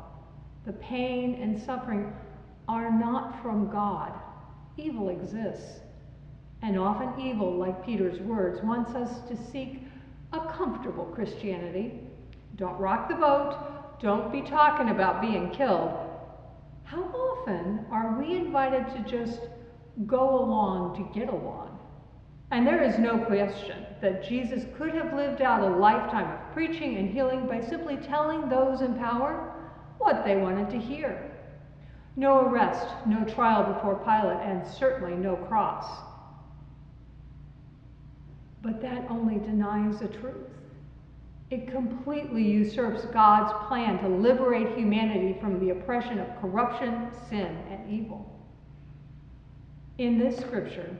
The 0.66 0.74
pain 0.74 1.40
and 1.42 1.60
suffering 1.62 2.14
are 2.68 2.92
not 2.92 3.42
from 3.42 3.72
God. 3.72 4.14
Evil 4.78 5.10
exists. 5.10 5.80
And 6.62 6.78
often 6.78 7.20
evil, 7.20 7.56
like 7.56 7.86
Peter's 7.86 8.20
words, 8.22 8.64
wants 8.64 8.92
us 8.92 9.28
to 9.28 9.52
seek 9.52 9.82
a 10.32 10.40
comfortable 10.52 11.06
Christianity. 11.06 12.00
Don't 12.56 12.78
rock 12.78 13.10
the 13.10 13.16
boat. 13.16 14.00
Don't 14.00 14.32
be 14.32 14.42
talking 14.42 14.90
about 14.90 15.22
being 15.22 15.50
killed. 15.52 15.92
How 16.84 17.04
often 17.42 17.86
are 17.92 18.18
we 18.20 18.36
invited 18.36 18.88
to 18.90 19.10
just 19.10 19.42
go 20.06 20.40
along 20.40 20.96
to 20.96 21.20
get 21.20 21.30
along? 21.30 21.80
And 22.52 22.68
there 22.68 22.84
is 22.84 22.98
no 22.98 23.18
question 23.18 23.86
that 24.02 24.28
Jesus 24.28 24.66
could 24.78 24.94
have 24.94 25.14
lived 25.14 25.42
out 25.42 25.62
a 25.62 25.76
lifetime 25.78 26.32
of 26.32 26.54
preaching 26.54 26.98
and 26.98 27.10
healing 27.10 27.48
by 27.48 27.62
simply 27.62 27.96
telling 27.98 28.50
those 28.50 28.82
in 28.82 28.96
power 28.96 29.54
what 30.00 30.26
they 30.26 30.36
wanted 30.36 30.70
to 30.72 30.78
hear. 30.78 31.32
No 32.18 32.42
arrest, 32.42 32.88
no 33.08 33.24
trial 33.24 33.74
before 33.74 33.96
Pilate, 34.04 34.46
and 34.46 34.68
certainly 34.68 35.16
no 35.16 35.36
cross. 35.36 35.86
But 38.62 38.82
that 38.82 39.10
only 39.10 39.36
denies 39.36 40.00
the 40.00 40.10
truth. 40.10 40.50
It 41.52 41.70
completely 41.70 42.44
usurps 42.44 43.04
God's 43.08 43.52
plan 43.68 44.00
to 44.00 44.08
liberate 44.08 44.78
humanity 44.78 45.38
from 45.42 45.60
the 45.60 45.72
oppression 45.72 46.18
of 46.18 46.42
corruption, 46.42 47.10
sin, 47.30 47.58
and 47.70 47.92
evil. 47.92 48.26
In 49.98 50.18
this 50.18 50.38
scripture, 50.38 50.98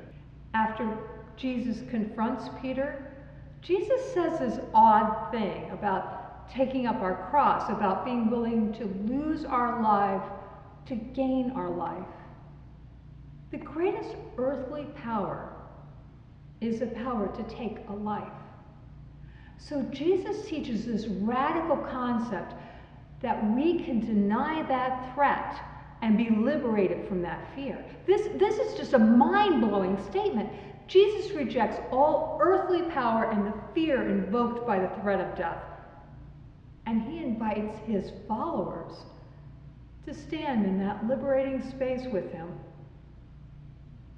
after 0.54 0.98
Jesus 1.38 1.90
confronts 1.90 2.50
Peter, 2.62 3.14
Jesus 3.62 4.14
says 4.14 4.40
this 4.40 4.60
odd 4.74 5.32
thing 5.32 5.72
about 5.72 6.50
taking 6.52 6.86
up 6.86 6.98
our 6.98 7.30
cross, 7.30 7.70
about 7.70 8.04
being 8.04 8.30
willing 8.30 8.74
to 8.74 8.86
lose 9.08 9.46
our 9.46 9.82
life 9.82 10.30
to 10.88 10.96
gain 10.96 11.54
our 11.56 11.70
life. 11.70 12.04
The 13.52 13.58
greatest 13.58 14.18
earthly 14.38 14.84
power 15.02 15.54
is 16.60 16.82
the 16.82 16.88
power 16.88 17.34
to 17.38 17.44
take 17.56 17.78
a 17.88 17.94
life. 17.94 18.41
So 19.68 19.84
Jesus 19.84 20.46
teaches 20.48 20.86
this 20.86 21.06
radical 21.08 21.78
concept 21.78 22.56
that 23.22 23.56
we 23.56 23.84
can 23.84 24.00
deny 24.00 24.64
that 24.64 25.14
threat 25.14 25.64
and 26.02 26.18
be 26.18 26.30
liberated 26.32 27.08
from 27.08 27.22
that 27.22 27.48
fear. 27.54 27.84
This, 28.08 28.28
this 28.38 28.56
is 28.56 28.76
just 28.76 28.94
a 28.94 29.00
mind 29.00 29.62
blowing 29.62 30.04
statement. 30.10 30.50
Jesus 30.88 31.32
rejects 31.32 31.78
all 31.92 32.40
earthly 32.42 32.82
power 32.90 33.30
and 33.30 33.46
the 33.46 33.54
fear 33.74 34.10
invoked 34.10 34.66
by 34.66 34.80
the 34.80 34.90
threat 35.02 35.22
of 35.22 35.38
death. 35.38 35.64
And 36.88 37.04
he 37.04 37.20
invites 37.20 37.78
his 37.86 38.12
followers 38.28 38.92
to 40.08 40.14
stand 40.14 40.66
in 40.66 40.80
that 40.80 41.08
liberating 41.08 41.62
space 41.70 42.08
with 42.12 42.32
him. 42.32 42.50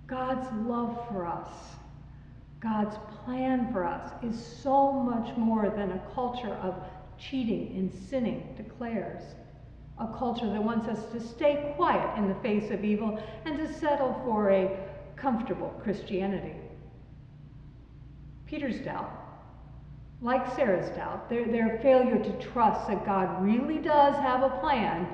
God's 0.08 0.48
love 0.66 1.06
for 1.10 1.28
us 1.28 1.50
God's 2.64 2.96
plan 3.26 3.74
for 3.74 3.84
us 3.84 4.10
is 4.24 4.42
so 4.42 4.94
much 4.94 5.36
more 5.36 5.70
than 5.76 5.92
a 5.92 6.02
culture 6.16 6.54
of 6.62 6.82
cheating 7.20 7.76
and 7.76 7.94
sinning 8.10 8.54
declares. 8.56 9.22
A 10.00 10.08
culture 10.18 10.50
that 10.50 10.64
wants 10.64 10.88
us 10.88 11.12
to 11.12 11.20
stay 11.20 11.74
quiet 11.76 12.18
in 12.18 12.30
the 12.30 12.36
face 12.36 12.72
of 12.72 12.86
evil 12.86 13.22
and 13.44 13.58
to 13.58 13.72
settle 13.74 14.20
for 14.24 14.50
a 14.50 14.78
comfortable 15.18 15.78
Christianity. 15.84 16.56
Peter's 18.46 18.80
doubt, 18.80 19.12
like 20.22 20.56
Sarah's 20.56 20.90
doubt, 20.96 21.30
their, 21.30 21.46
their 21.46 21.80
failure 21.82 22.18
to 22.18 22.40
trust 22.40 22.88
that 22.88 23.06
God 23.06 23.44
really 23.44 23.78
does 23.78 24.16
have 24.16 24.42
a 24.42 24.58
plan, 24.62 25.06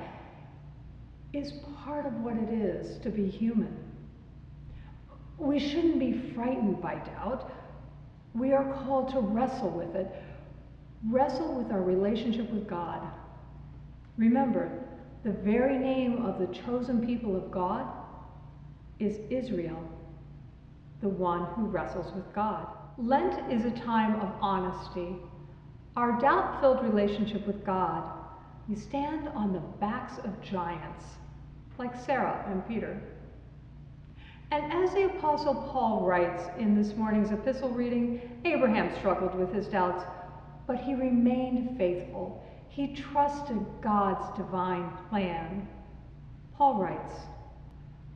is 1.32 1.52
part 1.84 2.06
of 2.06 2.12
what 2.20 2.36
it 2.36 2.50
is 2.50 2.98
to 2.98 3.10
be 3.10 3.26
human. 3.26 3.89
We 5.40 5.58
shouldn't 5.58 5.98
be 5.98 6.12
frightened 6.34 6.82
by 6.82 6.96
doubt. 6.96 7.50
We 8.34 8.52
are 8.52 8.72
called 8.84 9.08
to 9.12 9.20
wrestle 9.20 9.70
with 9.70 9.96
it, 9.96 10.14
wrestle 11.08 11.54
with 11.54 11.72
our 11.72 11.80
relationship 11.80 12.50
with 12.50 12.68
God. 12.68 13.08
Remember, 14.18 14.70
the 15.24 15.32
very 15.32 15.78
name 15.78 16.26
of 16.26 16.38
the 16.38 16.54
chosen 16.54 17.04
people 17.04 17.34
of 17.34 17.50
God 17.50 17.86
is 18.98 19.18
Israel, 19.30 19.82
the 21.00 21.08
one 21.08 21.46
who 21.54 21.64
wrestles 21.64 22.12
with 22.14 22.30
God. 22.34 22.66
Lent 22.98 23.50
is 23.50 23.64
a 23.64 23.70
time 23.70 24.20
of 24.20 24.30
honesty. 24.42 25.16
Our 25.96 26.20
doubt 26.20 26.60
filled 26.60 26.84
relationship 26.84 27.46
with 27.46 27.64
God, 27.64 28.04
we 28.68 28.76
stand 28.76 29.28
on 29.28 29.54
the 29.54 29.60
backs 29.80 30.18
of 30.18 30.40
giants, 30.42 31.04
like 31.78 31.98
Sarah 31.98 32.44
and 32.46 32.66
Peter. 32.68 33.00
And 34.52 34.72
as 34.72 34.92
the 34.92 35.04
Apostle 35.04 35.54
Paul 35.54 36.04
writes 36.04 36.42
in 36.58 36.74
this 36.74 36.96
morning's 36.96 37.30
epistle 37.30 37.68
reading, 37.68 38.20
Abraham 38.44 38.92
struggled 38.98 39.36
with 39.36 39.52
his 39.52 39.68
doubts, 39.68 40.04
but 40.66 40.76
he 40.76 40.94
remained 40.94 41.78
faithful. 41.78 42.44
He 42.68 42.94
trusted 42.94 43.64
God's 43.80 44.36
divine 44.36 44.90
plan. 45.08 45.68
Paul 46.56 46.82
writes, 46.82 47.14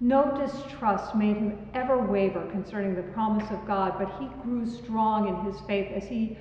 No 0.01 0.37
distrust 0.37 1.15
made 1.15 1.37
him 1.37 1.69
ever 1.73 1.99
waver 1.99 2.45
concerning 2.51 2.97
the 2.97 3.13
promise 3.13 3.49
of 3.53 3.65
God, 3.65 3.95
but 3.97 4.19
he 4.19 4.27
grew 4.43 4.67
strong 4.67 5.29
in 5.29 5.53
his 5.53 5.61
faith 5.69 5.93
as 5.93 6.05
he 6.09 6.37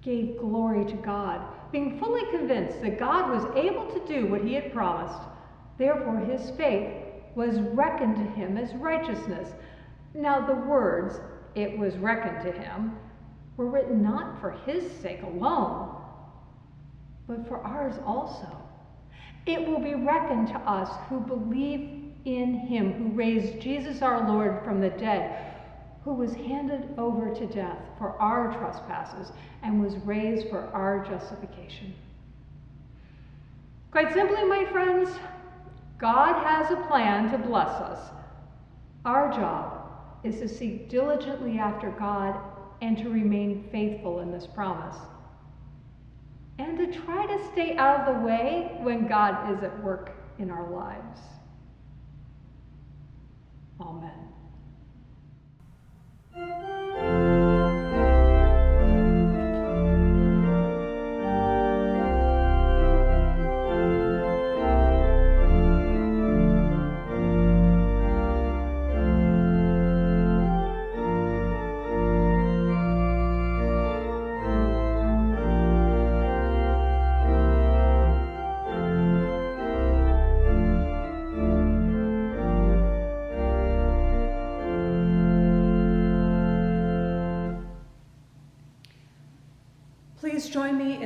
gave 0.00 0.38
glory 0.38 0.86
to 0.86 0.96
God, 0.96 1.42
being 1.70 1.98
fully 1.98 2.24
convinced 2.30 2.80
that 2.80 2.98
God 2.98 3.30
was 3.30 3.56
able 3.56 3.88
to 3.88 4.06
do 4.06 4.26
what 4.26 4.40
he 4.40 4.54
had 4.54 4.72
promised. 4.72 5.20
Therefore, 5.76 6.18
his 6.18 6.50
faith 6.56 7.07
was 7.38 7.60
reckoned 7.60 8.16
to 8.16 8.24
him 8.32 8.56
as 8.56 8.74
righteousness. 8.74 9.50
Now, 10.12 10.44
the 10.44 10.56
words, 10.56 11.20
it 11.54 11.78
was 11.78 11.96
reckoned 11.96 12.42
to 12.42 12.50
him, 12.50 12.98
were 13.56 13.70
written 13.70 14.02
not 14.02 14.40
for 14.40 14.50
his 14.66 14.90
sake 15.00 15.22
alone, 15.22 16.02
but 17.28 17.46
for 17.46 17.58
ours 17.58 17.94
also. 18.04 18.48
It 19.46 19.64
will 19.64 19.78
be 19.78 19.94
reckoned 19.94 20.48
to 20.48 20.58
us 20.58 20.90
who 21.08 21.20
believe 21.20 22.12
in 22.24 22.54
him 22.54 22.92
who 22.94 23.10
raised 23.10 23.60
Jesus 23.60 24.02
our 24.02 24.28
Lord 24.28 24.64
from 24.64 24.80
the 24.80 24.90
dead, 24.90 25.54
who 26.02 26.14
was 26.14 26.34
handed 26.34 26.92
over 26.98 27.32
to 27.32 27.46
death 27.46 27.78
for 27.98 28.20
our 28.20 28.52
trespasses 28.58 29.30
and 29.62 29.80
was 29.80 29.94
raised 29.98 30.48
for 30.48 30.68
our 30.74 31.06
justification. 31.06 31.94
Quite 33.92 34.12
simply, 34.12 34.42
my 34.42 34.64
friends, 34.64 35.08
God 35.98 36.44
has 36.44 36.70
a 36.70 36.76
plan 36.86 37.30
to 37.32 37.38
bless 37.38 37.68
us. 37.68 38.10
Our 39.04 39.32
job 39.32 39.90
is 40.22 40.38
to 40.40 40.48
seek 40.48 40.88
diligently 40.88 41.58
after 41.58 41.90
God 41.90 42.40
and 42.80 42.96
to 42.98 43.08
remain 43.08 43.68
faithful 43.72 44.20
in 44.20 44.30
this 44.30 44.46
promise. 44.46 44.96
And 46.58 46.78
to 46.78 47.00
try 47.00 47.26
to 47.26 47.44
stay 47.52 47.76
out 47.76 48.00
of 48.00 48.14
the 48.14 48.26
way 48.26 48.78
when 48.80 49.08
God 49.08 49.52
is 49.56 49.62
at 49.62 49.82
work 49.82 50.12
in 50.38 50.50
our 50.50 50.70
lives. 50.70 51.20
Amen. 53.80 54.37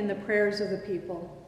In 0.03 0.09
the 0.09 0.25
prayers 0.25 0.59
of 0.59 0.69
the 0.69 0.79
people. 0.79 1.47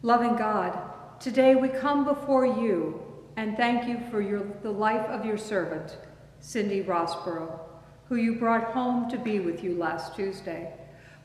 Loving 0.00 0.34
God, 0.34 0.78
today 1.20 1.54
we 1.54 1.68
come 1.68 2.06
before 2.06 2.46
you 2.46 3.02
and 3.36 3.54
thank 3.54 3.86
you 3.86 4.00
for 4.10 4.22
your, 4.22 4.46
the 4.62 4.70
life 4.70 5.06
of 5.08 5.26
your 5.26 5.36
servant, 5.36 5.98
Cindy 6.40 6.82
Rossborough, 6.82 7.60
who 8.08 8.16
you 8.16 8.36
brought 8.36 8.72
home 8.72 9.10
to 9.10 9.18
be 9.18 9.40
with 9.40 9.62
you 9.62 9.74
last 9.74 10.16
Tuesday. 10.16 10.72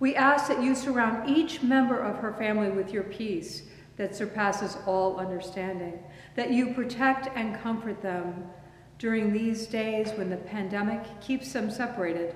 We 0.01 0.17
ask 0.17 0.49
that 0.49 0.61
you 0.61 0.75
surround 0.75 1.29
each 1.29 1.63
member 1.63 1.97
of 1.97 2.17
her 2.17 2.33
family 2.33 2.69
with 2.69 2.91
your 2.91 3.03
peace 3.03 3.63
that 3.95 4.13
surpasses 4.13 4.77
all 4.85 5.15
understanding, 5.21 6.03
that 6.35 6.51
you 6.51 6.73
protect 6.73 7.29
and 7.37 7.57
comfort 7.61 8.01
them 8.01 8.43
during 8.99 9.31
these 9.31 9.67
days 9.67 10.11
when 10.17 10.29
the 10.29 10.35
pandemic 10.35 11.01
keeps 11.21 11.53
them 11.53 11.71
separated 11.71 12.35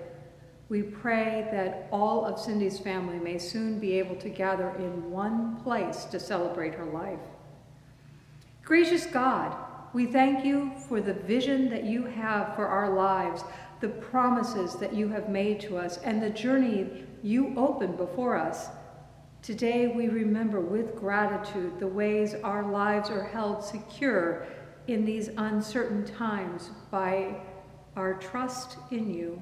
we 0.70 0.84
pray 0.84 1.48
that 1.52 1.88
all 1.92 2.24
of 2.24 2.40
Cindy's 2.40 2.78
family 2.78 3.18
may 3.18 3.40
soon 3.40 3.80
be 3.80 3.98
able 3.98 4.16
to 4.18 4.30
gather 4.30 4.70
in 4.76 5.10
one 5.10 5.58
place 5.64 6.06
to 6.06 6.20
celebrate 6.20 6.76
her 6.76 6.86
life. 6.86 7.20
Gracious 8.64 9.08
God, 9.08 9.58
we 9.94 10.06
thank 10.06 10.46
you 10.46 10.72
for 10.88 11.02
the 11.02 11.16
vision 11.16 11.70
that 11.70 11.86
you 11.86 12.06
have 12.06 12.56
for 12.56 12.68
our 12.68 12.92
lives, 12.92 13.44
the 13.82 13.90
promises 13.90 14.76
that 14.76 14.94
you 14.94 15.08
have 15.10 15.28
made 15.28 15.60
to 15.62 15.76
us, 15.76 15.98
and 15.98 16.22
the 16.22 16.30
journey 16.30 17.04
you 17.24 17.56
open 17.58 17.96
before 17.96 18.38
us. 18.38 18.68
Today 19.42 19.88
we 19.88 20.08
remember 20.08 20.62
with 20.62 20.96
gratitude 20.96 21.80
the 21.80 21.88
ways 21.88 22.36
our 22.44 22.70
lives 22.70 23.10
are 23.10 23.24
held 23.24 23.64
secure 23.64 24.46
in 24.88 25.04
these 25.04 25.30
uncertain 25.38 26.06
times 26.06 26.70
by 26.92 27.42
our 27.96 28.14
trust 28.16 28.78
in 28.92 29.12
you. 29.12 29.42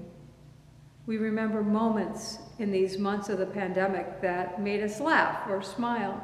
We 1.07 1.15
remember 1.17 1.63
moments 1.63 2.39
in 2.59 2.69
these 2.69 2.97
months 2.97 3.29
of 3.29 3.39
the 3.39 3.45
pandemic 3.45 4.21
that 4.21 4.61
made 4.61 4.83
us 4.83 4.99
laugh 4.99 5.49
or 5.49 5.63
smile. 5.63 6.21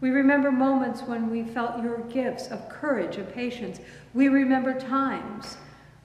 We 0.00 0.10
remember 0.10 0.50
moments 0.50 1.02
when 1.02 1.30
we 1.30 1.44
felt 1.44 1.82
your 1.82 2.00
gifts 2.08 2.48
of 2.48 2.68
courage 2.68 3.16
and 3.16 3.32
patience. 3.32 3.78
We 4.14 4.26
remember 4.26 4.78
times 4.78 5.56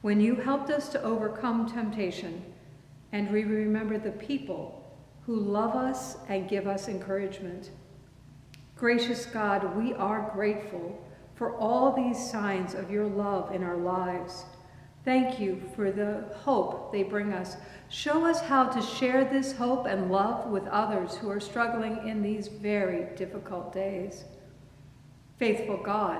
when 0.03 0.22
you 0.22 0.36
helped 0.36 0.70
us 0.70 0.89
to 0.89 1.01
overcome 1.01 1.68
temptation. 1.68 2.43
And 3.11 3.32
we 3.32 3.45
remember 3.45 3.97
the 3.97 4.11
people 4.11 4.95
who 5.26 5.36
love 5.36 5.76
us 5.76 6.18
and 6.30 6.47
give 6.47 6.68
us 6.68 6.88
encouragement. 6.88 7.72
Gracious 8.76 9.26
God, 9.26 9.76
we 9.76 9.93
are 9.95 10.32
grateful 10.36 11.03
for 11.34 11.55
all 11.57 11.91
these 11.91 12.30
signs 12.30 12.76
of 12.76 12.91
your 12.91 13.07
love 13.07 13.55
in 13.55 13.64
our 13.64 13.78
lives. 13.78 14.45
Thank 15.05 15.39
you 15.39 15.61
for 15.76 15.91
the 15.91 16.26
hope 16.36 16.91
they 16.91 17.03
bring 17.03 17.34
us. 17.34 17.57
Show 17.94 18.26
us 18.26 18.41
how 18.41 18.70
to 18.70 18.82
share 18.82 19.24
this 19.24 19.56
hope 19.56 19.86
and 19.86 20.10
love 20.10 20.48
with 20.48 20.66
others 20.66 21.16
who 21.16 21.30
are 21.30 21.39
struggling 21.39 22.08
in 22.08 22.24
these 22.24 22.48
very 22.48 23.16
difficult 23.16 23.72
days. 23.72 24.24
Faithful 25.38 25.78
God, 25.78 26.20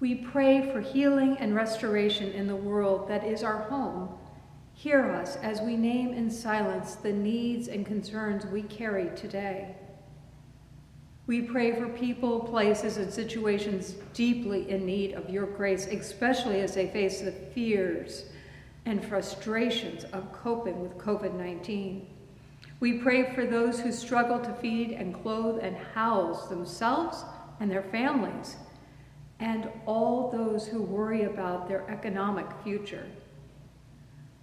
we 0.00 0.16
pray 0.16 0.68
for 0.72 0.80
healing 0.80 1.36
and 1.38 1.54
restoration 1.54 2.32
in 2.32 2.48
the 2.48 2.56
world 2.56 3.08
that 3.08 3.22
is 3.22 3.44
our 3.44 3.58
home. 3.68 4.08
Hear 4.74 5.12
us 5.12 5.36
as 5.36 5.60
we 5.60 5.76
name 5.76 6.12
in 6.12 6.28
silence 6.28 6.96
the 6.96 7.12
needs 7.12 7.68
and 7.68 7.86
concerns 7.86 8.44
we 8.46 8.62
carry 8.62 9.14
today. 9.14 9.76
We 11.28 11.42
pray 11.42 11.78
for 11.78 11.88
people, 11.88 12.40
places, 12.40 12.96
and 12.96 13.12
situations 13.12 13.94
deeply 14.12 14.70
in 14.70 14.84
need 14.84 15.12
of 15.12 15.30
your 15.30 15.46
grace, 15.46 15.86
especially 15.86 16.62
as 16.62 16.74
they 16.74 16.88
face 16.88 17.20
the 17.20 17.30
fears 17.30 18.24
and 18.86 19.04
frustrations 19.04 20.04
of 20.04 20.32
coping 20.32 20.80
with 20.80 20.98
COVID 20.98 21.34
19. 21.34 22.06
We 22.80 22.94
pray 22.94 23.34
for 23.34 23.44
those 23.44 23.80
who 23.80 23.92
struggle 23.92 24.40
to 24.40 24.54
feed 24.54 24.92
and 24.92 25.14
clothe 25.22 25.58
and 25.62 25.76
house 25.76 26.48
themselves 26.48 27.24
and 27.60 27.70
their 27.70 27.82
families, 27.82 28.56
and 29.38 29.68
all 29.84 30.30
those 30.30 30.66
who 30.66 30.80
worry 30.80 31.24
about 31.24 31.68
their 31.68 31.88
economic 31.90 32.46
future. 32.64 33.06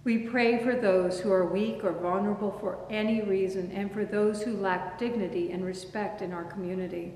We 0.04 0.18
pray 0.18 0.62
for 0.62 0.76
those 0.76 1.20
who 1.20 1.32
are 1.32 1.52
weak 1.52 1.84
or 1.84 1.92
vulnerable 1.92 2.56
for 2.60 2.78
any 2.88 3.22
reason 3.22 3.72
and 3.72 3.92
for 3.92 4.04
those 4.04 4.42
who 4.42 4.56
lack 4.56 4.98
dignity 4.98 5.50
and 5.50 5.64
respect 5.64 6.22
in 6.22 6.32
our 6.32 6.44
community. 6.44 7.12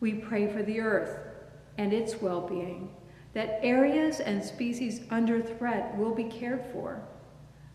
We 0.00 0.14
pray 0.14 0.52
for 0.52 0.62
the 0.62 0.80
earth 0.80 1.18
and 1.78 1.92
its 1.92 2.20
well 2.20 2.40
being, 2.40 2.90
that 3.36 3.60
areas 3.62 4.20
and 4.20 4.42
species 4.42 5.02
under 5.10 5.42
threat 5.42 5.94
will 5.98 6.14
be 6.14 6.24
cared 6.24 6.64
for. 6.72 7.06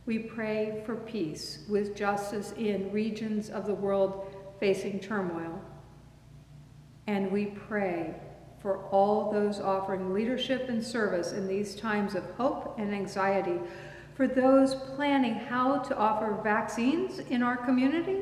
We 0.07 0.17
pray 0.17 0.81
for 0.87 0.95
peace 0.95 1.65
with 1.69 1.95
justice 1.95 2.51
in 2.57 2.91
regions 2.91 3.51
of 3.51 3.67
the 3.67 3.75
world 3.75 4.35
facing 4.59 4.99
turmoil. 4.99 5.61
And 7.05 7.31
we 7.31 7.45
pray 7.45 8.15
for 8.59 8.85
all 8.85 9.31
those 9.31 9.59
offering 9.59 10.15
leadership 10.15 10.67
and 10.67 10.83
service 10.83 11.31
in 11.31 11.47
these 11.47 11.75
times 11.75 12.15
of 12.15 12.25
hope 12.31 12.79
and 12.79 12.91
anxiety 12.91 13.59
for 14.15 14.27
those 14.27 14.73
planning 14.95 15.35
how 15.35 15.77
to 15.77 15.95
offer 15.95 16.39
vaccines 16.43 17.19
in 17.19 17.43
our 17.43 17.57
community 17.57 18.21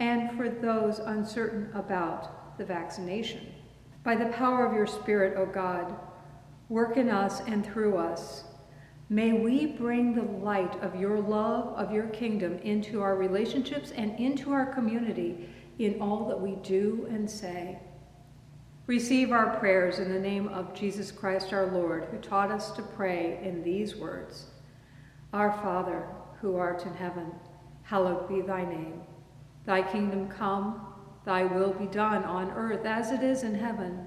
and 0.00 0.34
for 0.38 0.48
those 0.48 1.00
uncertain 1.00 1.68
about 1.74 2.56
the 2.56 2.64
vaccination. 2.64 3.46
By 4.04 4.16
the 4.16 4.32
power 4.32 4.64
of 4.64 4.72
your 4.72 4.86
Spirit, 4.86 5.36
O 5.36 5.44
God, 5.44 5.94
work 6.68 6.96
in 6.96 7.08
us 7.08 7.40
and 7.46 7.64
through 7.64 7.96
us. 7.96 8.44
May 9.08 9.32
we 9.32 9.66
bring 9.66 10.14
the 10.14 10.22
light 10.22 10.82
of 10.82 10.96
your 10.96 11.20
love, 11.20 11.74
of 11.74 11.92
your 11.92 12.06
kingdom, 12.08 12.58
into 12.58 13.02
our 13.02 13.16
relationships 13.16 13.90
and 13.90 14.18
into 14.18 14.52
our 14.52 14.66
community 14.66 15.50
in 15.78 16.00
all 16.00 16.26
that 16.28 16.40
we 16.40 16.54
do 16.62 17.06
and 17.10 17.30
say. 17.30 17.78
Receive 18.86 19.30
our 19.30 19.58
prayers 19.58 19.98
in 19.98 20.12
the 20.12 20.18
name 20.18 20.48
of 20.48 20.74
Jesus 20.74 21.12
Christ 21.12 21.52
our 21.52 21.66
Lord, 21.66 22.06
who 22.10 22.18
taught 22.18 22.50
us 22.50 22.72
to 22.72 22.82
pray 22.82 23.38
in 23.42 23.62
these 23.62 23.96
words. 23.96 24.46
Our 25.32 25.52
Father, 25.62 26.08
who 26.40 26.56
art 26.56 26.84
in 26.84 26.94
heaven, 26.94 27.32
hallowed 27.82 28.28
be 28.28 28.40
thy 28.40 28.64
name. 28.64 29.02
Thy 29.64 29.82
kingdom 29.82 30.28
come, 30.28 30.86
thy 31.24 31.44
will 31.44 31.72
be 31.72 31.86
done 31.86 32.24
on 32.24 32.50
earth 32.50 32.84
as 32.84 33.12
it 33.12 33.22
is 33.22 33.44
in 33.44 33.54
heaven. 33.54 34.06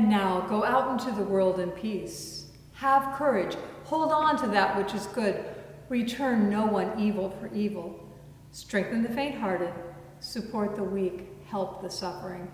And 0.00 0.08
now 0.08 0.40
go 0.48 0.64
out 0.64 0.90
into 0.92 1.14
the 1.14 1.28
world 1.28 1.60
in 1.60 1.72
peace. 1.72 2.46
Have 2.72 3.18
courage. 3.18 3.54
Hold 3.84 4.12
on 4.12 4.38
to 4.38 4.46
that 4.46 4.74
which 4.74 4.94
is 4.94 5.06
good. 5.08 5.44
Return 5.90 6.48
no 6.48 6.64
one 6.64 6.98
evil 6.98 7.28
for 7.38 7.52
evil. 7.52 8.08
Strengthen 8.50 9.02
the 9.02 9.10
faint 9.10 9.36
hearted. 9.38 9.74
Support 10.20 10.74
the 10.74 10.82
weak. 10.82 11.28
Help 11.44 11.82
the 11.82 11.90
suffering. 11.90 12.50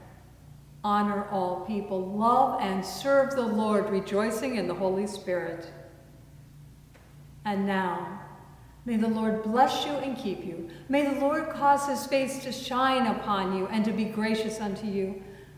Honor 0.82 1.28
all 1.30 1.64
people. 1.66 2.04
Love 2.04 2.60
and 2.60 2.84
serve 2.84 3.36
the 3.36 3.46
Lord, 3.46 3.90
rejoicing 3.90 4.56
in 4.56 4.66
the 4.66 4.74
Holy 4.74 5.06
Spirit. 5.06 5.70
And 7.44 7.64
now, 7.64 8.22
may 8.86 8.96
the 8.96 9.06
Lord 9.06 9.44
bless 9.44 9.86
you 9.86 9.92
and 9.92 10.18
keep 10.18 10.44
you. 10.44 10.68
May 10.88 11.14
the 11.14 11.20
Lord 11.20 11.50
cause 11.50 11.86
his 11.86 12.06
face 12.06 12.42
to 12.42 12.50
shine 12.50 13.06
upon 13.06 13.56
you 13.56 13.68
and 13.68 13.84
to 13.84 13.92
be 13.92 14.06
gracious 14.06 14.60
unto 14.60 14.88
you. 14.88 15.22